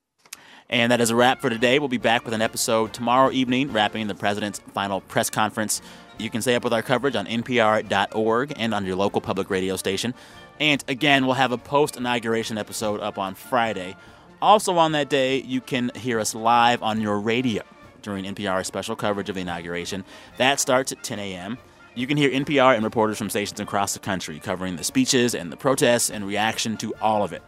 And 0.68 0.90
that 0.90 1.00
is 1.00 1.10
a 1.10 1.16
wrap 1.16 1.40
for 1.40 1.48
today. 1.48 1.78
We'll 1.78 1.88
be 1.88 1.98
back 1.98 2.24
with 2.24 2.34
an 2.34 2.42
episode 2.42 2.92
tomorrow 2.92 3.30
evening, 3.30 3.72
wrapping 3.72 4.08
the 4.08 4.14
president's 4.14 4.58
final 4.72 5.00
press 5.00 5.30
conference. 5.30 5.80
You 6.18 6.30
can 6.30 6.42
stay 6.42 6.54
up 6.54 6.64
with 6.64 6.72
our 6.72 6.82
coverage 6.82 7.14
on 7.14 7.26
npr.org 7.26 8.52
and 8.56 8.74
on 8.74 8.84
your 8.84 8.96
local 8.96 9.20
public 9.20 9.50
radio 9.50 9.76
station. 9.76 10.14
And 10.58 10.82
again, 10.88 11.26
we'll 11.26 11.34
have 11.34 11.52
a 11.52 11.58
post 11.58 11.96
inauguration 11.96 12.58
episode 12.58 13.00
up 13.00 13.18
on 13.18 13.34
Friday. 13.34 13.96
Also, 14.40 14.76
on 14.76 14.92
that 14.92 15.08
day, 15.08 15.40
you 15.42 15.60
can 15.60 15.90
hear 15.94 16.18
us 16.18 16.34
live 16.34 16.82
on 16.82 17.00
your 17.00 17.20
radio 17.20 17.62
during 18.02 18.24
NPR's 18.24 18.66
special 18.66 18.96
coverage 18.96 19.28
of 19.28 19.34
the 19.34 19.42
inauguration. 19.42 20.04
That 20.38 20.58
starts 20.60 20.92
at 20.92 21.02
10 21.02 21.18
a.m. 21.18 21.58
You 21.96 22.06
can 22.06 22.18
hear 22.18 22.30
NPR 22.30 22.74
and 22.74 22.84
reporters 22.84 23.16
from 23.16 23.30
stations 23.30 23.58
across 23.58 23.94
the 23.94 24.00
country 24.00 24.38
covering 24.38 24.76
the 24.76 24.84
speeches 24.84 25.34
and 25.34 25.50
the 25.50 25.56
protests 25.56 26.10
and 26.10 26.26
reaction 26.26 26.76
to 26.76 26.94
all 27.00 27.24
of 27.24 27.32
it. 27.32 27.42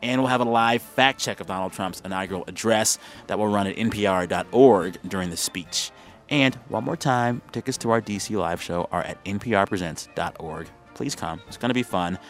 And 0.00 0.20
we'll 0.20 0.28
have 0.28 0.40
a 0.40 0.44
live 0.44 0.82
fact 0.82 1.18
check 1.18 1.40
of 1.40 1.48
Donald 1.48 1.72
Trump's 1.72 2.00
inaugural 2.04 2.44
address 2.46 3.00
that 3.26 3.40
will 3.40 3.48
run 3.48 3.66
at 3.66 3.74
npr.org 3.74 4.98
during 5.08 5.30
the 5.30 5.36
speech. 5.36 5.90
And 6.28 6.54
one 6.68 6.84
more 6.84 6.96
time, 6.96 7.42
tickets 7.50 7.76
to 7.78 7.90
our 7.90 8.00
DC 8.00 8.38
live 8.38 8.62
show 8.62 8.88
are 8.92 9.02
at 9.02 9.22
nprpresents.org. 9.24 10.68
Please 10.94 11.16
come. 11.16 11.40
It's 11.48 11.56
going 11.56 11.70
to 11.70 11.74
be 11.74 11.82
fun. 11.82 12.20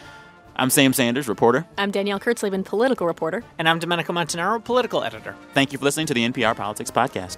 I'm 0.55 0.71
Sam 0.71 0.91
Sanders, 0.91 1.27
reporter. 1.27 1.67
I'm 1.77 1.91
Danielle 1.91 2.19
Kurtzleben, 2.19 2.65
political 2.65 3.05
reporter. 3.05 3.43
And 3.59 3.69
I'm 3.69 3.77
Domenico 3.77 4.11
Montanaro, 4.11 4.63
political 4.63 5.03
editor. 5.03 5.35
Thank 5.53 5.71
you 5.71 5.77
for 5.77 5.85
listening 5.85 6.07
to 6.07 6.15
the 6.15 6.27
NPR 6.27 6.55
Politics 6.55 6.89
Podcast. 6.89 7.37